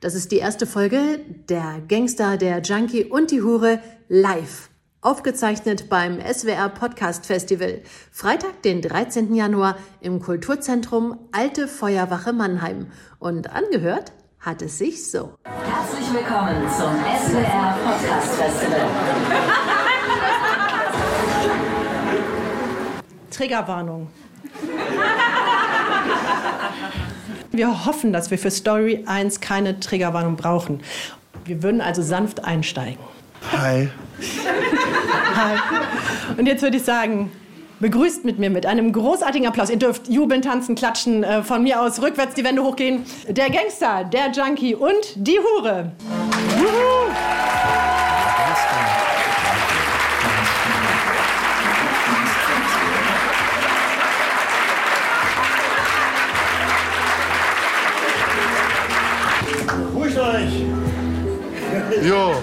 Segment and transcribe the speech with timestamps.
[0.00, 4.68] Das ist die erste Folge Der Gangster, der Junkie und die Hure live.
[5.00, 7.80] Aufgezeichnet beim SWR Podcast Festival.
[8.10, 9.34] Freitag, den 13.
[9.34, 12.88] Januar im Kulturzentrum Alte Feuerwache Mannheim.
[13.18, 15.32] Und angehört hat es sich so.
[15.44, 18.90] Herzlich willkommen zum SWR Podcast Festival.
[23.30, 24.08] Triggerwarnung.
[27.52, 30.80] Wir hoffen, dass wir für Story 1 keine Triggerwarnung brauchen.
[31.44, 32.98] Wir würden also sanft einsteigen.
[33.52, 33.88] Hi.
[35.34, 35.58] Hi.
[36.36, 37.30] Und jetzt würde ich sagen,
[37.80, 39.70] begrüßt mit mir mit einem großartigen Applaus.
[39.70, 43.04] Ihr dürft jubeln, tanzen, klatschen, äh, von mir aus rückwärts die Wände hochgehen.
[43.28, 45.92] Der Gangster, der Junkie und die Hure.
[46.58, 47.95] Juhu.
[62.02, 62.34] Jo.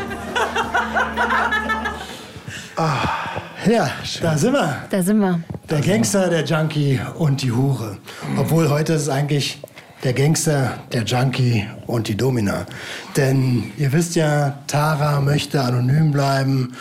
[3.66, 3.90] Ja,
[4.22, 4.84] da sind wir.
[4.90, 5.40] Da sind wir.
[5.70, 7.98] Der Gangster, der Junkie und die Hure.
[8.38, 9.62] Obwohl heute ist es eigentlich
[10.04, 12.66] der Gangster, der Junkie und die Domina.
[13.16, 16.74] Denn ihr wisst ja, Tara möchte anonym bleiben.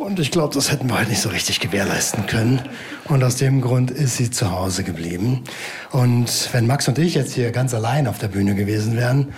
[0.00, 2.62] Und ich glaube, das hätten wir heute nicht so richtig gewährleisten können.
[3.08, 5.44] Und aus dem Grund ist sie zu Hause geblieben.
[5.90, 9.34] Und wenn Max und ich jetzt hier ganz allein auf der Bühne gewesen wären,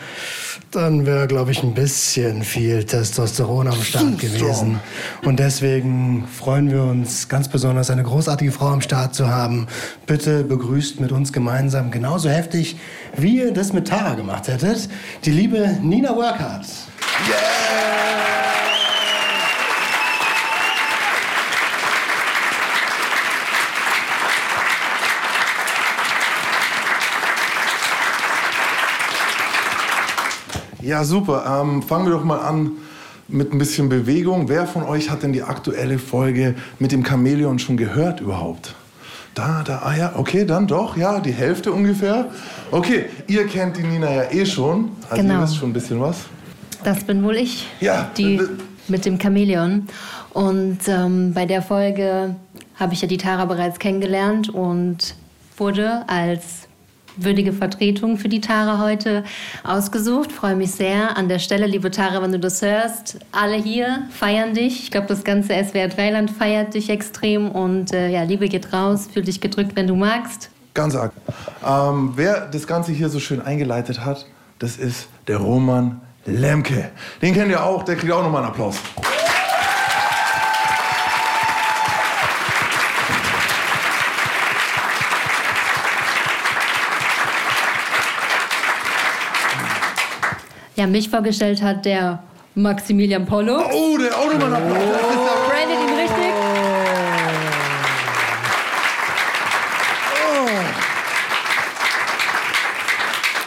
[0.70, 4.78] dann wäre, glaube ich, ein bisschen viel Testosteron am Start gewesen.
[5.24, 9.66] Und deswegen freuen wir uns ganz besonders, eine großartige Frau am Start zu haben.
[10.06, 12.76] Bitte begrüßt mit uns gemeinsam genauso heftig,
[13.16, 14.88] wie ihr das mit Tara gemacht hättet,
[15.24, 16.66] die liebe Nina Workhardt.
[30.82, 31.60] Ja, super.
[31.62, 32.72] Ähm, fangen wir doch mal an
[33.28, 34.48] mit ein bisschen Bewegung.
[34.48, 38.74] Wer von euch hat denn die aktuelle Folge mit dem Chamäleon schon gehört überhaupt?
[39.34, 42.26] Da, da, ah ja, okay, dann doch, ja, die Hälfte ungefähr.
[42.70, 44.90] Okay, ihr kennt die Nina ja eh schon.
[45.08, 45.34] Also Genau.
[45.36, 46.16] ihr wisst schon ein bisschen was.
[46.84, 47.66] Das bin wohl ich.
[47.80, 48.40] Ja, Die
[48.88, 49.86] mit dem Chamäleon.
[50.34, 52.34] Und ähm, bei der Folge
[52.76, 55.14] habe ich ja die Tara bereits kennengelernt und
[55.56, 56.68] wurde als
[57.16, 59.24] würdige Vertretung für die Tara heute
[59.64, 60.32] ausgesucht.
[60.32, 61.16] Freue mich sehr.
[61.16, 64.82] An der Stelle, liebe Tara, wenn du das hörst, alle hier feiern dich.
[64.82, 67.50] Ich glaube, das ganze SWR Dreiland feiert dich extrem.
[67.50, 69.08] Und äh, ja, Liebe geht raus.
[69.12, 70.50] Fühl dich gedrückt, wenn du magst.
[70.74, 71.12] Ganz arg.
[71.66, 74.26] Ähm, wer das Ganze hier so schön eingeleitet hat,
[74.58, 76.90] das ist der Roman Lemke.
[77.20, 78.76] Den kennt ihr auch, der kriegt auch nochmal einen Applaus.
[90.74, 92.22] Ja, mich vorgestellt hat der
[92.54, 93.60] Maximilian Polo.
[93.72, 94.82] Oh, der auch nochmal Applaus.
[94.82, 96.32] Ja Brandet ihn richtig.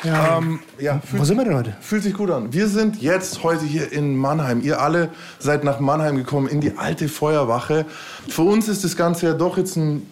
[0.03, 1.75] Ja, Ähm, ja, wo sind wir denn heute?
[1.81, 2.53] Fühlt sich gut an.
[2.53, 4.61] Wir sind jetzt heute hier in Mannheim.
[4.61, 5.09] Ihr alle
[5.39, 7.87] seid nach Mannheim gekommen, in die alte Feuerwache.
[8.29, 10.07] Für uns ist das Ganze ja doch jetzt ein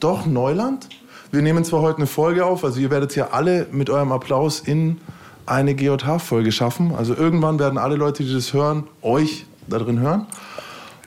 [0.00, 0.88] doch Neuland.
[1.30, 4.58] Wir nehmen zwar heute eine Folge auf, also ihr werdet ja alle mit eurem Applaus
[4.58, 5.00] in
[5.50, 6.94] eine GJH-Folge schaffen.
[6.94, 10.26] Also irgendwann werden alle Leute, die das hören, euch da drin hören.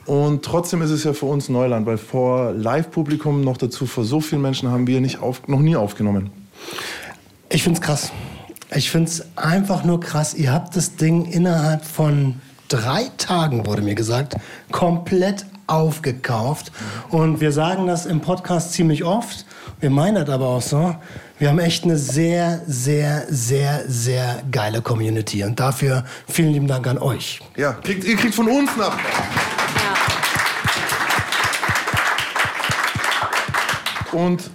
[0.06, 4.20] Und trotzdem ist es ja für uns Neuland, weil vor Live-Publikum noch dazu, vor so
[4.20, 6.32] vielen Menschen haben wir nicht auf, noch nie aufgenommen.
[7.50, 8.12] Ich find's krass.
[8.76, 10.34] Ich find's einfach nur krass.
[10.34, 14.36] Ihr habt das Ding innerhalb von drei Tagen, wurde mir gesagt,
[14.72, 16.72] komplett aufgekauft.
[17.10, 19.46] Und wir sagen das im Podcast ziemlich oft.
[19.80, 20.96] Wir meinen das aber auch so.
[21.40, 25.44] Wir haben echt eine sehr, sehr, sehr, sehr geile Community.
[25.44, 27.42] Und dafür vielen lieben Dank an euch.
[27.58, 29.02] Ja, kriegt, ihr kriegt von uns einen Applaus.
[34.14, 34.50] Und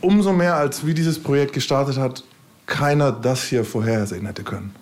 [0.00, 2.24] umso mehr, als wie dieses Projekt gestartet hat,
[2.66, 4.74] keiner das hier vorhersehen hätte können.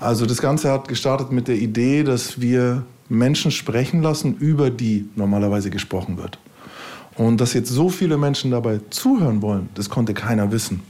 [0.00, 5.08] Also das Ganze hat gestartet mit der Idee, dass wir Menschen sprechen lassen, über die
[5.14, 6.38] normalerweise gesprochen wird.
[7.18, 10.82] Und dass jetzt so viele Menschen dabei zuhören wollen, das konnte keiner wissen.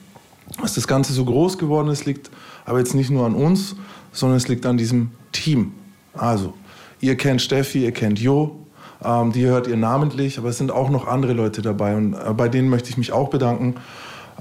[0.60, 2.30] Dass das Ganze so groß geworden ist, liegt
[2.66, 3.76] aber jetzt nicht nur an uns,
[4.12, 5.72] sondern es liegt an diesem Team.
[6.12, 6.52] Also,
[7.00, 8.56] ihr kennt Steffi, ihr kennt Jo,
[9.02, 12.34] ähm, die hört ihr namentlich, aber es sind auch noch andere Leute dabei und äh,
[12.36, 13.76] bei denen möchte ich mich auch bedanken.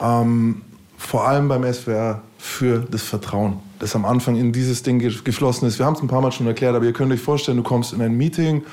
[0.02, 0.64] Ähm,
[0.98, 5.68] vor allem beim SWR für das Vertrauen, das am Anfang in dieses Ding ge- geflossen
[5.68, 5.80] ist.
[5.80, 7.94] Wir haben es ein paar Mal schon erklärt, aber ihr könnt euch vorstellen, du kommst
[7.94, 8.64] in ein Meeting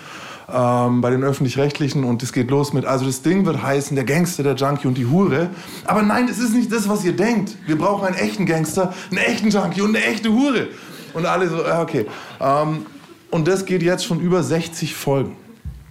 [0.52, 4.04] ähm, bei den Öffentlich-Rechtlichen und es geht los mit, also das Ding wird heißen, der
[4.04, 5.48] Gangster, der Junkie und die Hure.
[5.86, 7.56] Aber nein, es ist nicht das, was ihr denkt.
[7.66, 10.68] Wir brauchen einen echten Gangster, einen echten Junkie und eine echte Hure.
[11.14, 12.06] Und alle so, ja, okay.
[12.40, 12.84] Ähm,
[13.30, 15.36] und das geht jetzt schon über 60 Folgen.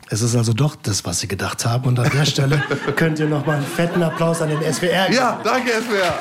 [0.10, 1.86] Es ist also doch das, was Sie gedacht haben.
[1.88, 2.62] Und an der Stelle
[2.96, 5.16] könnt ihr noch mal einen fetten Applaus an den SWR geben.
[5.16, 6.14] Ja, danke, SWR.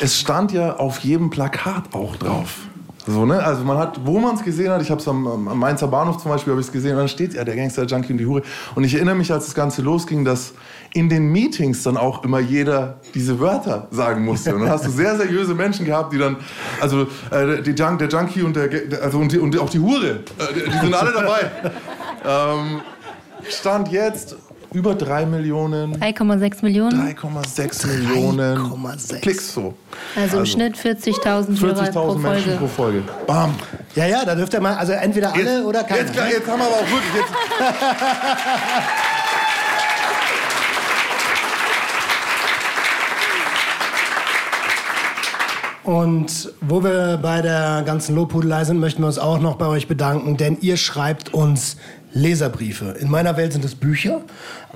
[0.00, 2.56] Es stand ja auf jedem Plakat auch drauf.
[3.06, 3.42] So, ne?
[3.42, 6.18] Also man hat, wo man es gesehen hat, ich habe es am, am Mainzer Bahnhof
[6.18, 8.18] zum Beispiel, habe ich es gesehen, und dann steht ja der Gangster, der Junkie und
[8.18, 8.42] die Hure.
[8.74, 10.52] Und ich erinnere mich, als das Ganze losging, dass
[10.92, 14.54] in den Meetings dann auch immer jeder diese Wörter sagen musste.
[14.54, 16.36] Und dann hast du sehr seriöse Menschen gehabt, die dann,
[16.80, 18.68] also äh, die Junk, der Junkie und, der,
[19.02, 21.50] also, und, die, und auch die Hure, äh, die, die sind alle dabei.
[22.26, 22.80] ähm,
[23.48, 24.36] stand jetzt
[24.72, 27.14] über 3 Millionen, 3,6 Millionen.
[27.14, 29.20] 3,6 Millionen 3,6.
[29.20, 29.74] Klicks so.
[30.16, 32.56] Also im Schnitt 40.000 Hörer pro 40.000 Menschen Folge.
[32.58, 33.02] pro Folge.
[33.26, 33.54] Bam.
[33.96, 36.00] Ja, ja, da dürft ihr mal, also entweder alle Jetzt, oder keiner.
[36.00, 37.14] jetzt, jetzt haben wir aber auch wirklich.
[37.14, 37.32] Jetzt,
[45.82, 49.88] Und wo wir bei der ganzen Lobhudelei sind, möchten wir uns auch noch bei euch
[49.88, 51.78] bedanken, denn ihr schreibt uns
[52.12, 52.96] Leserbriefe.
[52.98, 54.22] In meiner Welt sind es Bücher,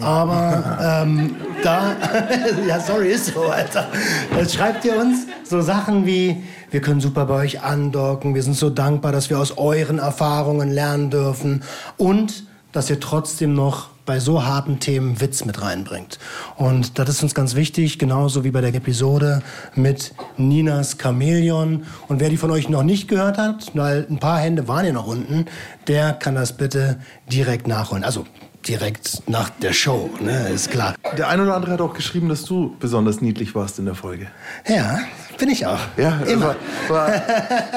[0.00, 1.96] aber ähm, da,
[2.68, 3.88] ja sorry, ist so, Alter.
[4.36, 8.56] Jetzt schreibt ihr uns so Sachen wie, wir können super bei euch andocken, wir sind
[8.56, 11.62] so dankbar, dass wir aus euren Erfahrungen lernen dürfen
[11.96, 16.18] und dass ihr trotzdem noch bei so harten Themen Witz mit reinbringt.
[16.56, 19.42] Und das ist uns ganz wichtig, genauso wie bei der Episode
[19.74, 21.84] mit Ninas Chamäleon.
[22.08, 24.92] Und wer die von euch noch nicht gehört hat, weil ein paar Hände waren ja
[24.92, 25.46] noch unten,
[25.88, 26.98] der kann das bitte
[27.30, 28.04] direkt nachholen.
[28.04, 28.26] Also
[28.68, 30.94] direkt nach der Show, ne, ist klar.
[31.18, 34.28] der eine oder andere hat auch geschrieben, dass du besonders niedlich warst in der Folge.
[34.66, 35.00] Ja,
[35.38, 35.80] bin ich auch.
[35.96, 36.56] Ja, immer.
[36.88, 37.08] War,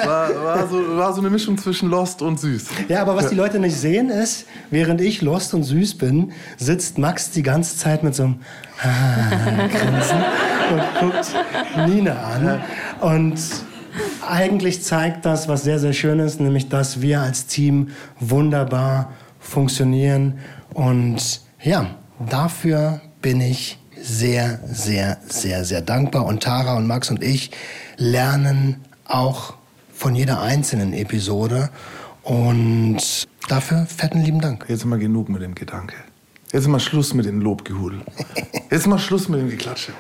[0.06, 2.66] war, war, so, war so eine Mischung zwischen Lost und süß.
[2.88, 6.98] Ja, aber was die Leute nicht sehen ist, während ich lost und süß bin, sitzt
[6.98, 8.40] Max die ganze Zeit mit so einem
[9.70, 10.24] Grinsen
[10.72, 12.62] und guckt Nina an.
[13.02, 13.40] Und
[14.28, 17.90] eigentlich zeigt das, was sehr, sehr schön ist, nämlich, dass wir als Team
[18.20, 20.40] wunderbar funktionieren.
[20.74, 21.88] Und ja,
[22.30, 26.26] dafür bin ich sehr, sehr, sehr, sehr dankbar.
[26.26, 27.52] Und Tara und Max und ich
[27.98, 29.56] lernen auch
[29.94, 31.70] von jeder einzelnen Episode.
[32.24, 34.66] Und dafür fetten lieben Dank.
[34.68, 35.96] Jetzt mal genug mit dem Gedanke.
[36.52, 38.02] Jetzt mal Schluss mit dem Lobgehudel.
[38.72, 39.92] Jetzt mal Schluss mit dem Geklatsche.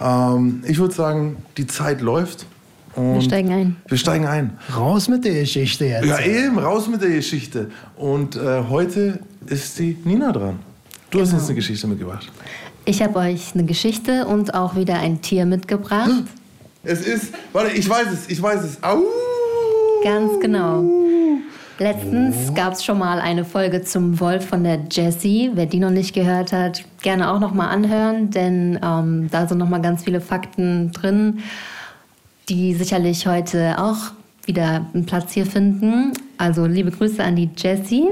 [0.00, 2.46] Ähm, ich würde sagen, die Zeit läuft.
[2.94, 3.76] Und Wir steigen ein.
[3.88, 4.58] Wir steigen ein.
[4.74, 6.06] Raus mit der Geschichte jetzt.
[6.06, 7.70] Ja, eben, raus mit der Geschichte.
[7.96, 10.60] Und äh, heute ist die Nina dran.
[11.10, 12.30] Du hast uns eine Geschichte mitgebracht.
[12.86, 16.10] Ich habe euch eine Geschichte und auch wieder ein Tier mitgebracht.
[16.86, 18.82] Es ist, warte, ich weiß es, ich weiß es.
[18.82, 19.04] Au!
[20.02, 20.84] Ganz genau.
[21.78, 25.50] Letztens gab es schon mal eine Folge zum Wolf von der Jessie.
[25.54, 29.56] Wer die noch nicht gehört hat, gerne auch noch mal anhören, denn ähm, da sind
[29.56, 31.38] noch mal ganz viele Fakten drin,
[32.50, 34.12] die sicherlich heute auch
[34.44, 36.12] wieder einen Platz hier finden.
[36.36, 38.08] Also liebe Grüße an die Jessie.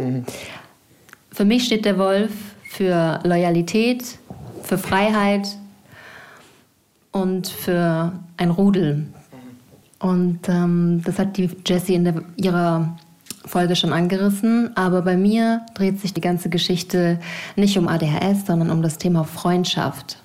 [1.30, 2.30] Für mich steht der Wolf
[2.72, 4.16] für Loyalität,
[4.62, 5.56] für Freiheit
[7.10, 9.06] und für ein Rudel.
[9.98, 12.96] Und ähm, das hat die Jessie in der, ihrer
[13.44, 14.76] Folge schon angerissen.
[14.76, 17.20] Aber bei mir dreht sich die ganze Geschichte
[17.54, 20.18] nicht um ADHS, sondern um das Thema Freundschaft.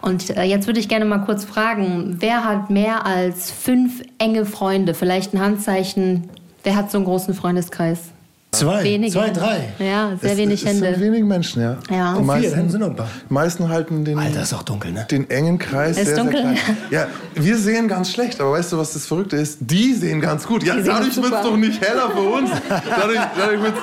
[0.00, 4.46] Und äh, jetzt würde ich gerne mal kurz fragen, wer hat mehr als fünf enge
[4.46, 4.94] Freunde?
[4.94, 6.28] Vielleicht ein Handzeichen.
[6.62, 8.12] Wer hat so einen großen Freundeskreis?
[8.58, 9.12] Zwei, Wenige.
[9.12, 9.68] zwei, drei.
[9.78, 10.90] Ja, sehr Es- wenig es Hände.
[10.92, 11.76] sind wenig Menschen, ja.
[11.90, 12.12] Ja.
[12.14, 13.08] Die Und Vier, meisten, dann sind noch ein paar.
[13.28, 15.06] meisten halten den, Alter, ist auch dunkel, ne?
[15.10, 16.42] den engen Kreis Ist sehr, dunkel.
[16.42, 16.76] sehr klein.
[16.90, 19.58] Ja, wir sehen ganz schlecht, aber weißt du, was das Verrückte ist?
[19.60, 20.62] Die sehen ganz gut.
[20.64, 22.50] Ja, Die dadurch wird es doch nicht heller für uns.
[22.68, 23.82] Dadurch, dadurch wird es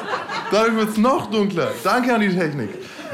[0.51, 1.69] dadurch wird's noch dunkler.
[1.83, 2.69] Danke an die Technik.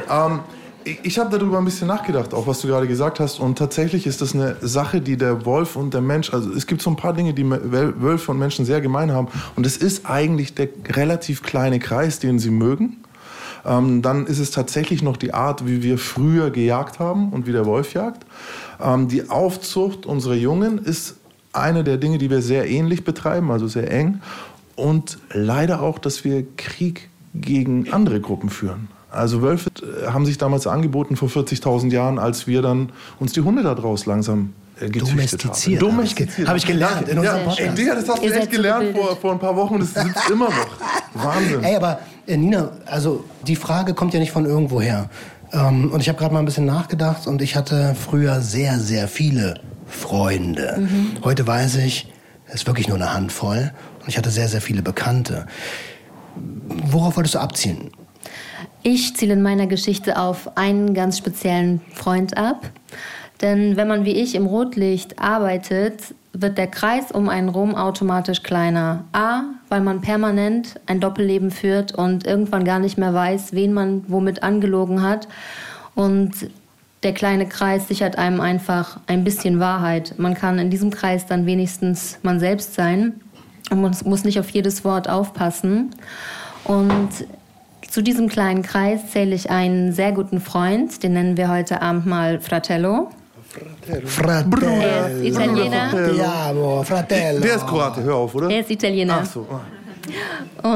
[0.09, 0.39] Ähm,
[0.83, 3.39] ich habe darüber ein bisschen nachgedacht, auch was du gerade gesagt hast.
[3.39, 6.81] Und tatsächlich ist das eine Sache, die der Wolf und der Mensch, also es gibt
[6.81, 9.27] so ein paar Dinge, die Wölfe und Menschen sehr gemein haben.
[9.55, 12.97] Und es ist eigentlich der relativ kleine Kreis, den sie mögen.
[13.65, 17.51] Ähm, dann ist es tatsächlich noch die Art, wie wir früher gejagt haben und wie
[17.51, 18.25] der Wolf jagt.
[18.81, 21.17] Ähm, die Aufzucht unserer Jungen ist
[21.51, 24.21] eine der Dinge, die wir sehr ähnlich betreiben, also sehr eng.
[24.75, 28.87] Und leider auch, dass wir Krieg gegen andere Gruppen führen.
[29.11, 33.41] Also Wölfe äh, haben sich damals angeboten vor 40.000 Jahren, als wir dann uns die
[33.41, 35.97] Hunde daraus langsam äh, gezüchtet Domestiziert, haben.
[35.97, 37.77] hab ich ge- hab ich gelernt in ja, unserem ey, Podcast.
[37.77, 40.49] Digga, das hast du echt gelernt vor, vor ein paar Wochen und das sitzt immer
[40.49, 40.67] noch.
[41.23, 41.63] Wahnsinn.
[41.63, 45.09] Ey, aber äh, Nina, also die Frage kommt ja nicht von irgendwoher.
[45.51, 49.07] Ähm, und ich habe gerade mal ein bisschen nachgedacht und ich hatte früher sehr, sehr
[49.07, 49.55] viele
[49.87, 50.87] Freunde.
[51.23, 52.11] Heute weiß ich,
[52.45, 53.71] es ist wirklich nur eine Handvoll.
[54.01, 55.47] Und ich hatte sehr, sehr viele Bekannte.
[56.91, 57.89] Worauf wolltest du abzielen?
[58.81, 62.69] Ich ziele in meiner Geschichte auf einen ganz speziellen Freund ab.
[63.41, 68.43] Denn wenn man wie ich im Rotlicht arbeitet, wird der Kreis um einen rum automatisch
[68.43, 69.03] kleiner.
[69.11, 74.03] A, weil man permanent ein Doppelleben führt und irgendwann gar nicht mehr weiß, wen man
[74.07, 75.27] womit angelogen hat.
[75.95, 76.31] Und
[77.03, 80.15] der kleine Kreis sichert einem einfach ein bisschen Wahrheit.
[80.17, 83.19] Man kann in diesem Kreis dann wenigstens man selbst sein
[83.71, 85.95] und man muss nicht auf jedes Wort aufpassen.
[86.65, 87.09] Und
[87.89, 92.05] zu diesem kleinen Kreis zähle ich einen sehr guten Freund, den nennen wir heute Abend
[92.05, 93.09] mal Fratello.
[94.05, 94.67] Fratello.
[94.67, 96.49] Er ist Italiener.
[96.49, 97.41] Amo, fratello.
[97.41, 98.49] Der ist Kroate, hör auf, oder?
[98.49, 99.19] Er ist Italiener.
[99.21, 99.47] Ach so.
[99.49, 99.61] ah.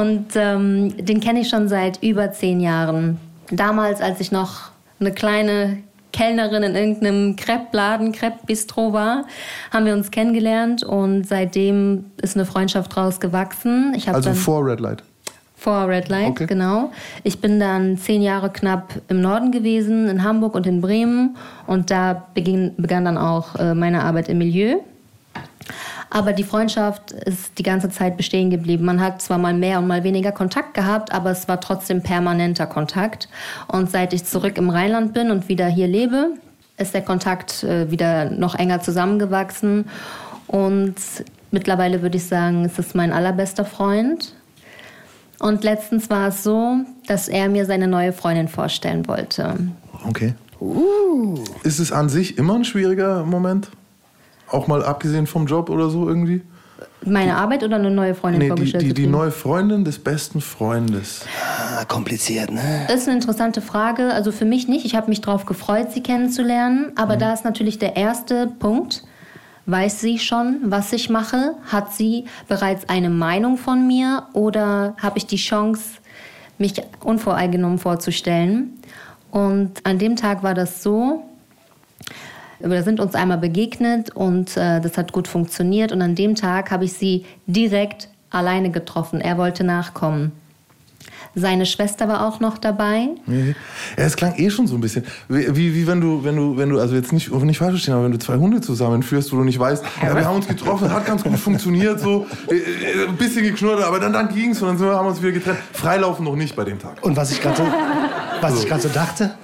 [0.00, 3.20] Und ähm, den kenne ich schon seit über zehn Jahren.
[3.50, 5.78] Damals, als ich noch eine kleine
[6.12, 9.24] Kellnerin in irgendeinem Crepe-Laden, Crepe-Bistro war,
[9.72, 13.94] haben wir uns kennengelernt und seitdem ist eine Freundschaft draus gewachsen.
[14.06, 15.02] Also dann vor Red Light.
[15.64, 16.46] Vor Red Light, Okay.
[16.46, 16.92] genau.
[17.22, 21.36] Ich bin dann zehn Jahre knapp im Norden gewesen, in Hamburg und in Bremen.
[21.66, 24.76] Und da beginn, begann dann auch äh, meine Arbeit im Milieu.
[26.10, 28.84] Aber die Freundschaft ist die ganze Zeit bestehen geblieben.
[28.84, 32.66] Man hat zwar mal mehr und mal weniger Kontakt gehabt, aber es war trotzdem permanenter
[32.66, 33.28] Kontakt.
[33.66, 36.34] Und seit ich zurück im Rheinland bin und wieder hier lebe,
[36.76, 39.86] ist der Kontakt äh, wieder noch enger zusammengewachsen.
[40.46, 40.96] Und
[41.50, 44.34] mittlerweile würde ich sagen, es ist mein allerbester Freund.
[45.44, 49.54] Und letztens war es so, dass er mir seine neue Freundin vorstellen wollte.
[50.08, 50.32] Okay.
[51.64, 53.68] Ist es an sich immer ein schwieriger Moment?
[54.48, 56.40] Auch mal abgesehen vom Job oder so irgendwie?
[57.04, 59.10] Meine Arbeit oder eine neue Freundin Nee, die, vorgestellt die, die kriegen?
[59.10, 61.26] neue Freundin des besten Freundes.
[61.76, 62.86] Ah, kompliziert, ne?
[62.88, 64.14] Das ist eine interessante Frage.
[64.14, 64.86] Also für mich nicht.
[64.86, 66.92] Ich habe mich darauf gefreut, sie kennenzulernen.
[66.96, 69.04] Aber da ist natürlich der erste Punkt.
[69.66, 71.54] Weiß sie schon, was ich mache?
[71.66, 74.24] Hat sie bereits eine Meinung von mir?
[74.34, 76.00] Oder habe ich die Chance,
[76.58, 78.78] mich unvoreingenommen vorzustellen?
[79.30, 81.24] Und an dem Tag war das so,
[82.60, 85.92] wir sind uns einmal begegnet und äh, das hat gut funktioniert.
[85.92, 89.20] Und an dem Tag habe ich sie direkt alleine getroffen.
[89.20, 90.32] Er wollte nachkommen.
[91.34, 93.08] Seine Schwester war auch noch dabei.
[93.26, 93.54] Nee.
[93.96, 95.04] Ja, es klang eh schon so ein bisschen.
[95.28, 97.94] Wie, wie, wie wenn du, wenn du, wenn du, also jetzt nicht, nicht falsch verstehen,
[97.94, 100.92] aber wenn du zwei Hunde zusammenführst, wo du nicht weißt, ja, wir haben uns getroffen,
[100.92, 104.80] hat ganz gut funktioniert, so, äh, äh, ein bisschen geknurrt, aber dann, dann ging's und
[104.80, 105.58] dann haben wir uns wieder getrennt.
[105.72, 107.02] Freilaufen noch nicht bei dem Tag.
[107.02, 107.66] Und was ich gerade so,
[108.40, 109.34] was ich gerade so dachte,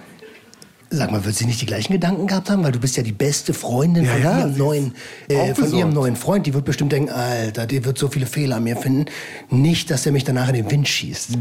[0.90, 2.64] sag mal, wird sie nicht die gleichen Gedanken gehabt haben?
[2.64, 4.94] Weil du bist ja die beste Freundin Ja, von, ja, ihrem neuen,
[5.28, 6.46] äh, von ihrem neuen Freund.
[6.46, 9.06] Die wird bestimmt denken, Alter, der wird so viele Fehler an mir finden.
[9.50, 11.38] Nicht, dass er mich danach in den Wind schießt.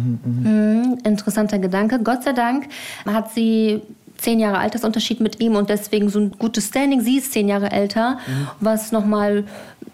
[1.03, 1.99] Interessanter Gedanke.
[2.03, 2.67] Gott sei Dank
[3.05, 3.81] hat sie
[4.17, 7.01] zehn Jahre Altersunterschied mit ihm und deswegen so ein gutes Standing.
[7.01, 8.19] Sie ist zehn Jahre älter,
[8.59, 9.45] was nochmal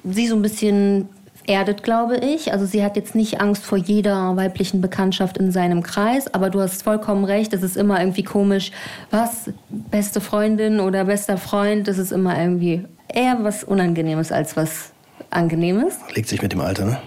[0.03, 1.09] sie so ein bisschen
[1.47, 2.51] erdet, glaube ich.
[2.51, 6.61] Also sie hat jetzt nicht Angst vor jeder weiblichen Bekanntschaft in seinem Kreis, aber du
[6.61, 8.71] hast vollkommen recht, es ist immer irgendwie komisch.
[9.11, 9.49] Was?
[9.69, 14.91] Beste Freundin oder bester Freund, das ist immer irgendwie eher was Unangenehmes als was
[15.29, 16.97] Angenehmes, Legt sich mit dem Alter, ne?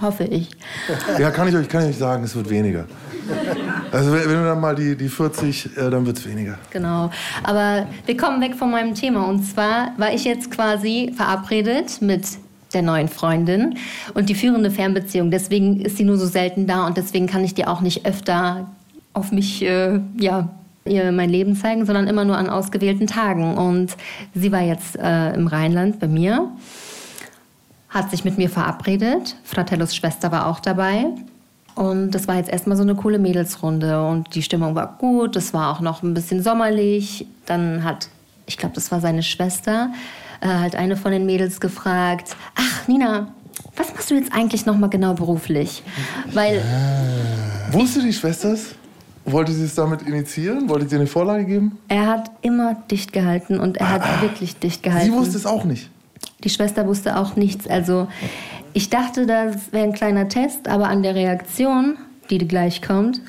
[0.00, 0.50] hoffe ich.
[1.18, 2.84] Ja, kann ich euch, kann ich euch sagen, es wird weniger.
[3.90, 6.58] Also wenn du dann mal die, die 40, äh, dann wird's weniger.
[6.70, 7.10] Genau.
[7.42, 9.26] Aber wir kommen weg von meinem Thema.
[9.26, 12.24] Und zwar war ich jetzt quasi verabredet mit
[12.72, 13.76] der neuen Freundin
[14.14, 15.30] und die führende Fernbeziehung.
[15.30, 18.68] Deswegen ist sie nur so selten da und deswegen kann ich dir auch nicht öfter
[19.14, 20.48] auf mich, äh, ja,
[20.84, 23.56] ihr mein Leben zeigen, sondern immer nur an ausgewählten Tagen.
[23.56, 23.96] Und
[24.34, 26.50] sie war jetzt äh, im Rheinland bei mir,
[27.88, 29.36] hat sich mit mir verabredet.
[29.44, 31.06] Fratellos Schwester war auch dabei.
[31.74, 35.54] Und das war jetzt erstmal so eine coole Mädelsrunde und die Stimmung war gut, es
[35.54, 37.24] war auch noch ein bisschen sommerlich.
[37.46, 38.08] Dann hat,
[38.46, 39.92] ich glaube, das war seine Schwester,
[40.40, 43.32] äh, halt eine von den Mädels gefragt, ach Nina,
[43.76, 45.82] was machst du jetzt eigentlich nochmal genau beruflich?
[46.32, 46.62] Weil
[47.72, 48.74] Wusste die Schwester es?
[49.24, 50.68] Wollte sie es damit initiieren?
[50.68, 51.78] Wollte sie eine Vorlage geben?
[51.88, 55.12] er hat immer dicht gehalten und er hat wirklich dicht gehalten.
[55.12, 55.90] Sie wusste es auch nicht.
[56.44, 57.66] Die Schwester wusste auch nichts.
[57.68, 58.08] Also
[58.72, 61.96] ich dachte, das wäre ein kleiner Test, aber an der Reaktion,
[62.30, 63.20] die gleich kommt,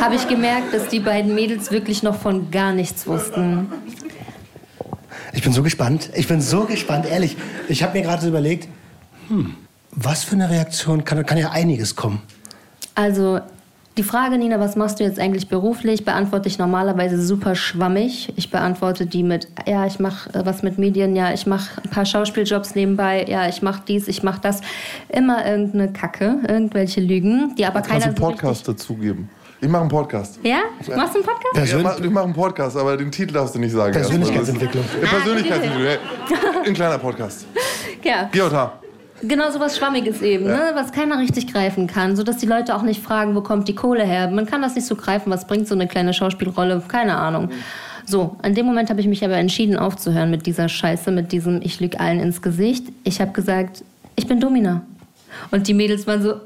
[0.00, 3.68] habe ich gemerkt, dass die beiden Mädels wirklich noch von gar nichts wussten.
[5.34, 6.10] Ich bin so gespannt.
[6.14, 7.36] Ich bin so gespannt, ehrlich.
[7.68, 8.68] Ich habe mir gerade so überlegt,
[9.28, 9.54] hm,
[9.90, 12.22] was für eine Reaktion kann, kann ja einiges kommen.
[12.94, 13.40] Also
[13.96, 18.32] Die Frage, Nina, was machst du jetzt eigentlich beruflich, beantworte ich normalerweise super schwammig.
[18.34, 21.90] Ich beantworte die mit, ja, ich mache äh, was mit Medien, ja, ich mache ein
[21.90, 24.62] paar Schauspieljobs nebenbei, ja, ich mache dies, ich mache das.
[25.08, 29.28] Immer irgendeine Kacke, irgendwelche Lügen, die aber Kannst du keiner einen so Podcast dazugeben?
[29.64, 30.38] Ich mache einen Podcast.
[30.42, 30.58] Ja?
[30.78, 31.44] Machst du einen Podcast?
[31.54, 33.94] Ja, Persön mach- ich mache einen Podcast, aber den Titel darfst du nicht sagen.
[33.94, 34.84] Persönlichkeitsentwicklung.
[35.00, 35.86] Ja, Persönlichkeitsentwicklung.
[35.86, 35.98] ja.
[36.66, 37.46] Ein kleiner Podcast.
[38.02, 38.28] Ja.
[38.30, 38.72] GJH.
[39.22, 40.72] Genau so was Schwammiges eben, ne?
[40.74, 44.04] was keiner richtig greifen kann, sodass die Leute auch nicht fragen, wo kommt die Kohle
[44.04, 44.28] her.
[44.28, 47.48] Man kann das nicht so greifen, was bringt so eine kleine Schauspielrolle, keine Ahnung.
[48.04, 51.62] So, in dem Moment habe ich mich aber entschieden aufzuhören mit dieser Scheiße, mit diesem
[51.62, 52.88] ich lüge allen ins Gesicht.
[53.04, 53.82] Ich habe gesagt,
[54.14, 54.82] ich bin Domina.
[55.50, 56.28] Und die Mädels waren so,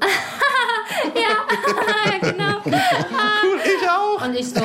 [1.15, 2.48] ja, genau.
[2.65, 4.25] Cool, ich auch.
[4.25, 4.61] Und ich so,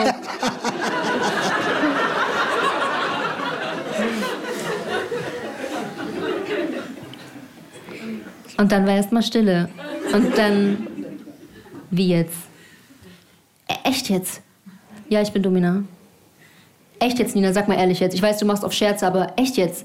[8.57, 9.69] Und dann war erstmal Stille.
[10.13, 10.87] Und dann,
[11.91, 12.37] wie jetzt?
[13.69, 14.43] E- Echt jetzt?
[15.09, 15.83] Ja, ich bin Domina.
[17.01, 17.53] Echt jetzt, Nina?
[17.53, 18.15] Sag mal ehrlich jetzt.
[18.15, 19.85] Ich weiß, du machst auf Scherze, aber echt jetzt?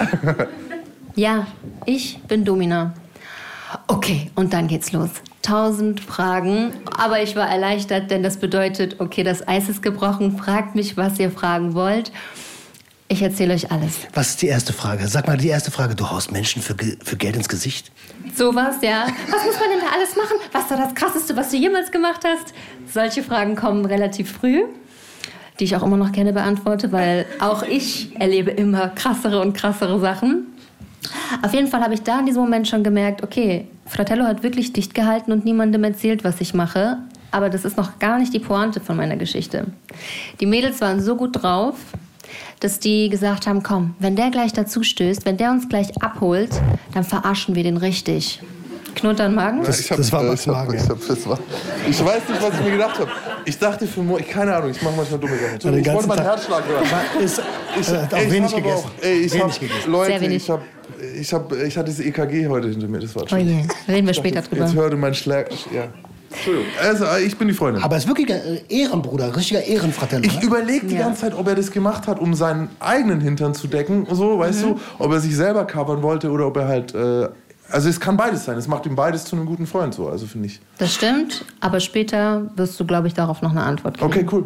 [1.16, 1.48] ja,
[1.86, 2.94] ich bin Domina.
[3.88, 5.10] Okay, und dann geht's los.
[5.42, 10.38] Tausend Fragen, aber ich war erleichtert, denn das bedeutet, okay, das Eis ist gebrochen.
[10.38, 12.12] Fragt mich, was ihr fragen wollt.
[13.12, 14.02] Ich erzähle euch alles.
[14.14, 15.08] Was ist die erste Frage?
[15.08, 15.96] Sag mal die erste Frage.
[15.96, 17.92] Du haust Menschen für, für Geld ins Gesicht?
[18.36, 19.08] Sowas, ja.
[19.32, 20.38] Was muss man denn da alles machen?
[20.52, 22.54] Was war das Krasseste, was du jemals gemacht hast?
[22.94, 24.64] Solche Fragen kommen relativ früh,
[25.60, 30.00] die ich auch immer noch gerne beantworte, weil auch ich erlebe immer krassere und krassere
[30.00, 30.46] Sachen.
[31.42, 34.74] Auf jeden Fall habe ich da in diesem Moment schon gemerkt, okay, Fratello hat wirklich
[34.74, 36.98] dicht gehalten und niemandem erzählt, was ich mache.
[37.32, 39.68] Aber das ist noch gar nicht die Pointe von meiner Geschichte.
[40.40, 41.76] Die Mädels waren so gut drauf,
[42.60, 46.50] dass die gesagt haben, komm, wenn der gleich dazu stößt, wenn der uns gleich abholt,
[46.94, 48.42] dann verarschen wir den richtig.
[49.00, 49.64] Knuttern Magen?
[49.64, 51.40] Das- Ich hab- das war äh, Max ich hab- Magen, Ich, hab- das war-
[51.90, 53.10] ich weiß nicht, was ich mir gedacht habe.
[53.46, 55.80] Ich dachte für Mo ich keine Ahnung, ich mache manchmal dumme Sachen.
[55.80, 57.24] Ich wollte meinen Tag- Herzschlag hören.
[57.24, 57.42] Ist,
[57.80, 58.86] Ich, äh, ey, auch ich wenig hab gegessen.
[58.86, 59.92] Auch, ey, ich wenig hab, gegessen.
[59.92, 60.36] Leute, Sehr wenig.
[60.44, 60.62] ich hab,
[61.20, 63.00] ich hab, ich hatte diese EKG heute hinter mir.
[63.00, 64.72] Das war Oh je, reden wir später Jetzt drüber.
[64.74, 65.50] hörte mein Schlag.
[65.74, 65.84] Ja.
[66.32, 66.68] Entschuldigung.
[66.84, 67.82] Also, äh, ich bin die Freundin.
[67.82, 70.24] Aber es ist wirklich ein äh, Ehrenbruder, richtiger Ehrenfratello.
[70.24, 71.06] Ich überlege die Ja.
[71.06, 74.62] ganze Zeit, ob er das gemacht hat, um seinen eigenen Hintern zu decken, so, weißt
[74.62, 77.30] du, ob er sich selber covern wollte oder ob er halt, äh,
[77.72, 78.58] also es kann beides sein.
[78.58, 80.60] Es macht ihm beides zu einem guten Freund, so, also finde ich.
[80.78, 84.12] Das stimmt, aber später wirst du, glaube ich, darauf noch eine Antwort kriegen.
[84.12, 84.46] Okay, cool.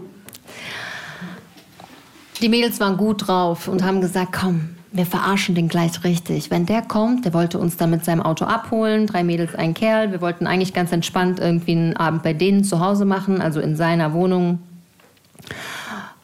[2.41, 6.51] Die Mädels waren gut drauf und haben gesagt, komm, wir verarschen den gleich richtig.
[6.51, 10.11] Wenn der kommt, der wollte uns dann mit seinem Auto abholen, drei Mädels, ein Kerl.
[10.11, 13.75] Wir wollten eigentlich ganz entspannt irgendwie einen Abend bei denen zu Hause machen, also in
[13.75, 14.59] seiner Wohnung.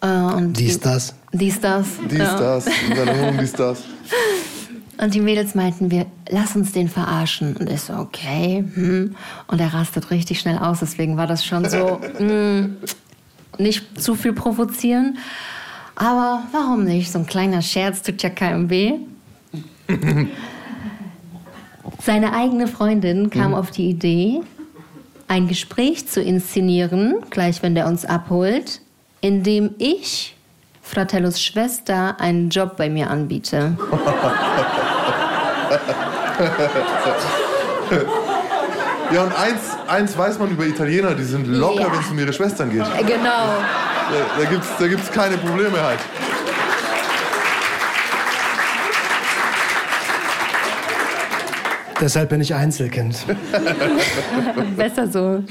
[0.02, 1.16] Äh, und Dies, das.
[1.32, 1.88] Dies, das.
[2.10, 2.38] Dies, ja.
[2.38, 3.84] das, in seiner Wohnung, dies, das.
[5.02, 7.56] Und die Mädels meinten, wir lass uns den verarschen.
[7.56, 8.66] Und ich so, okay.
[8.74, 9.16] Hm.
[9.48, 10.80] Und er rastet richtig schnell aus.
[10.82, 12.76] Deswegen war das schon so, hm,
[13.58, 15.18] nicht zu viel provozieren.
[15.96, 17.12] Aber warum nicht?
[17.12, 18.94] So ein kleiner Scherz tut ja keinem weh.
[22.02, 24.42] Seine eigene Freundin kam auf die Idee,
[25.28, 28.82] ein Gespräch zu inszenieren, gleich wenn der uns abholt,
[29.22, 30.36] in dem ich
[30.82, 33.78] Fratellos Schwester einen Job bei mir anbiete.
[39.12, 41.92] Ja, und eins, eins weiß man über Italiener, die sind locker, Ja.
[41.92, 42.82] wenn es um ihre Schwestern geht.
[42.82, 43.24] Äh, Genau.
[44.12, 46.00] Da, da gibt es da gibt's keine Probleme halt.
[52.02, 53.18] Deshalb bin ich Einzelkind.
[54.78, 55.44] Besser so.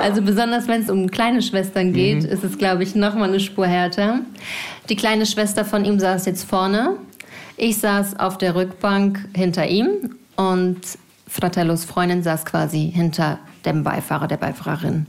[0.00, 3.40] Also besonders wenn es um kleine Schwestern geht, ist es, glaube ich, noch mal eine
[3.40, 4.20] Spur härter.
[4.88, 6.96] Die kleine Schwester von ihm saß jetzt vorne.
[7.56, 10.80] Ich saß auf der Rückbank hinter ihm und
[11.28, 15.06] Fratellos Freundin saß quasi hinter dem Beifahrer, der Beifahrerin.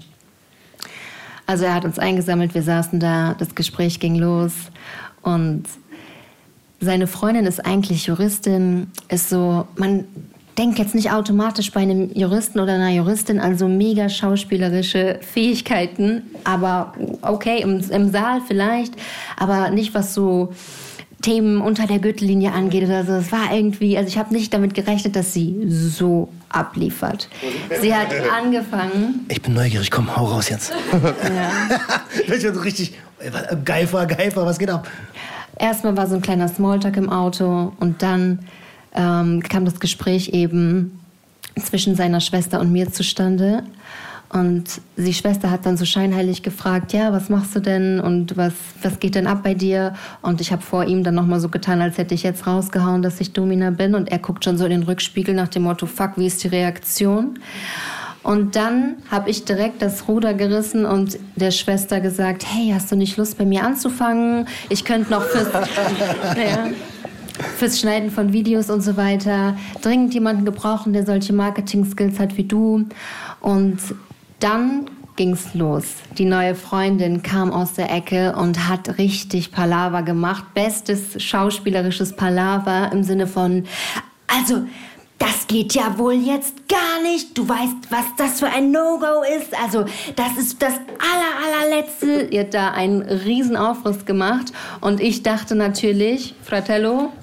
[1.45, 4.53] Also er hat uns eingesammelt, wir saßen da, das Gespräch ging los
[5.21, 5.63] und
[6.79, 10.05] seine Freundin ist eigentlich Juristin, ist so, man
[10.57, 16.23] denkt jetzt nicht automatisch bei einem Juristen oder einer Juristin an so mega schauspielerische Fähigkeiten,
[16.43, 18.93] aber okay, im, im Saal vielleicht,
[19.37, 20.53] aber nicht was so
[21.23, 23.13] Themen unter der Gürtellinie angeht oder so.
[23.13, 27.29] Es war irgendwie, also ich habe nicht damit gerechnet, dass sie so abliefert.
[27.81, 30.71] Sie hat angefangen, Ich bin neugierig, komm, hau raus jetzt.
[30.91, 31.51] ja,
[32.21, 32.93] Ich bin schon richtig.
[33.19, 33.31] äh,
[33.65, 34.87] Geifer, Geifer, was geht ab?
[35.57, 38.39] Erstmal war so ein kleiner Smalltalk im Auto und dann
[38.93, 40.99] ähm, kam das Gespräch eben
[41.63, 43.63] zwischen seiner Schwester und mir zustande.
[44.33, 48.53] Und die Schwester hat dann so scheinheilig gefragt, ja, was machst du denn und was,
[48.81, 49.93] was geht denn ab bei dir?
[50.23, 53.21] Und ich habe vor ihm dann nochmal so getan, als hätte ich jetzt rausgehauen, dass
[53.21, 53.93] ich Domina bin.
[53.93, 56.47] Und er guckt schon so in den Rückspiegel nach dem Motto, fuck, wie ist die
[56.47, 57.37] Reaktion?
[58.23, 62.95] Und dann habe ich direkt das Ruder gerissen und der Schwester gesagt, hey, hast du
[62.95, 64.47] nicht Lust bei mir anzufangen?
[64.69, 65.53] Ich könnte noch fürs,
[66.35, 66.69] naja,
[67.57, 72.45] fürs Schneiden von Videos und so weiter dringend jemanden gebrauchen, der solche Marketing-Skills hat wie
[72.45, 72.87] du.
[73.41, 73.79] Und
[74.43, 75.85] dann ging's los.
[76.17, 80.53] Die neue Freundin kam aus der Ecke und hat richtig Palaver gemacht.
[80.53, 83.65] Bestes schauspielerisches Palaver im Sinne von,
[84.27, 84.63] also,
[85.19, 87.37] das geht ja wohl jetzt gar nicht.
[87.37, 89.57] Du weißt, was das für ein No-Go ist.
[89.63, 92.27] Also, das ist das aller, allerletzte.
[92.31, 94.51] Ihr hat da einen riesen Aufriss gemacht.
[94.81, 97.13] Und ich dachte natürlich, Fratello,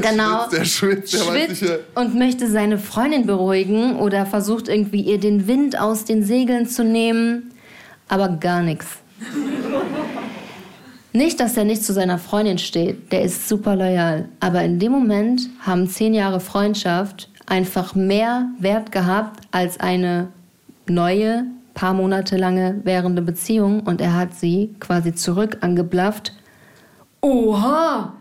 [0.00, 0.48] Genau.
[0.48, 5.46] Der schwitzt, der schwitzt nicht, und möchte seine Freundin beruhigen oder versucht irgendwie ihr den
[5.46, 7.52] Wind aus den Segeln zu nehmen,
[8.08, 8.86] aber gar nichts.
[11.12, 14.90] Nicht, dass er nicht zu seiner Freundin steht, der ist super loyal, aber in dem
[14.90, 20.28] Moment haben zehn Jahre Freundschaft einfach mehr Wert gehabt als eine
[20.88, 26.32] neue, paar Monate lange währende Beziehung und er hat sie quasi zurück angeblafft.
[27.20, 28.14] Oha!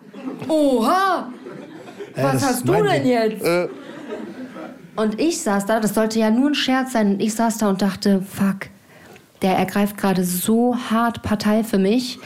[0.47, 1.27] Oha!
[2.15, 3.05] Ja, Was das hast du denn Ding.
[3.05, 3.45] jetzt?
[4.95, 7.69] Und ich saß da, das sollte ja nur ein Scherz sein, und ich saß da
[7.69, 8.67] und dachte, fuck,
[9.41, 12.19] der ergreift gerade so hart Partei für mich.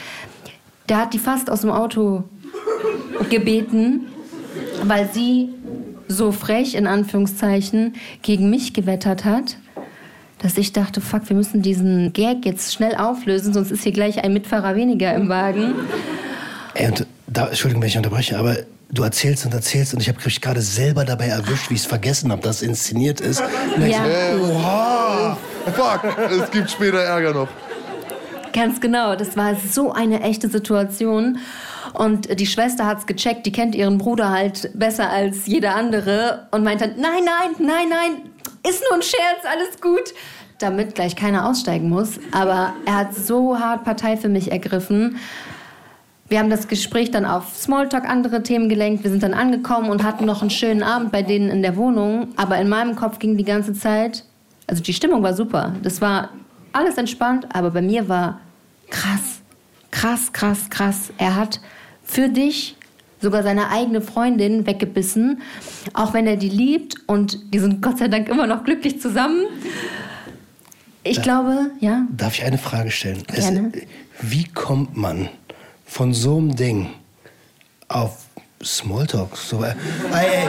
[0.88, 2.24] Der hat die fast aus dem Auto
[3.30, 4.06] gebeten,
[4.84, 5.48] weil sie
[6.08, 9.56] so frech, in Anführungszeichen, gegen mich gewettert hat,
[10.38, 14.22] dass ich dachte, fuck, wir müssen diesen Gag jetzt schnell auflösen, sonst ist hier gleich
[14.22, 15.74] ein Mitfahrer weniger im Wagen.
[16.74, 18.56] Ey, und da, Entschuldigung, wenn ich unterbreche, aber
[18.90, 21.86] du erzählst und erzählst und ich habe mich gerade selber dabei erwischt, wie ich es
[21.86, 23.42] vergessen habe, dass es inszeniert ist.
[23.76, 24.04] Und ich Ja.
[24.36, 25.36] so, Oha!
[25.74, 27.48] Fuck, es gibt später Ärger noch.
[28.52, 31.38] Ganz genau, das war so eine echte Situation.
[31.92, 36.64] Und die Schwester hat's gecheckt, die kennt ihren Bruder halt besser als jeder andere und
[36.64, 38.30] meint dann, nein, nein, nein, nein,
[38.68, 40.14] ist nur ein Scherz, alles gut.
[40.58, 42.18] Damit gleich keiner aussteigen muss.
[42.32, 45.18] Aber er hat so hart Partei für mich ergriffen.
[46.28, 49.02] Wir haben das Gespräch dann auf Smalltalk, andere Themen gelenkt.
[49.02, 52.28] Wir sind dann angekommen und hatten noch einen schönen Abend bei denen in der Wohnung.
[52.36, 54.24] Aber in meinem Kopf ging die ganze Zeit,
[54.66, 55.74] also die Stimmung war super.
[55.82, 56.30] Das war
[56.72, 58.40] alles entspannt, aber bei mir war
[58.90, 59.40] krass,
[59.90, 61.12] krass, krass, krass.
[61.16, 61.60] Er hat
[62.04, 62.76] für dich
[63.20, 65.40] sogar seine eigene Freundin weggebissen,
[65.94, 69.46] auch wenn er die liebt und die sind Gott sei Dank immer noch glücklich zusammen.
[71.04, 72.06] Ich glaube, ja.
[72.10, 73.22] Darf ich eine Frage stellen?
[73.26, 73.72] Gerne.
[74.20, 75.30] wie kommt man
[75.88, 76.90] von so einem Ding
[77.88, 78.26] auf
[78.62, 79.36] Smalltalk?
[79.36, 79.74] So, äh,
[80.12, 80.48] ey, ey,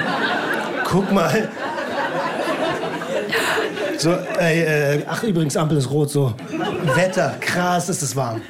[0.84, 1.50] guck mal.
[3.98, 6.34] So, ey, äh, ach übrigens, Ampel ist rot, so.
[6.96, 8.42] Wetter, krass, ist es warm.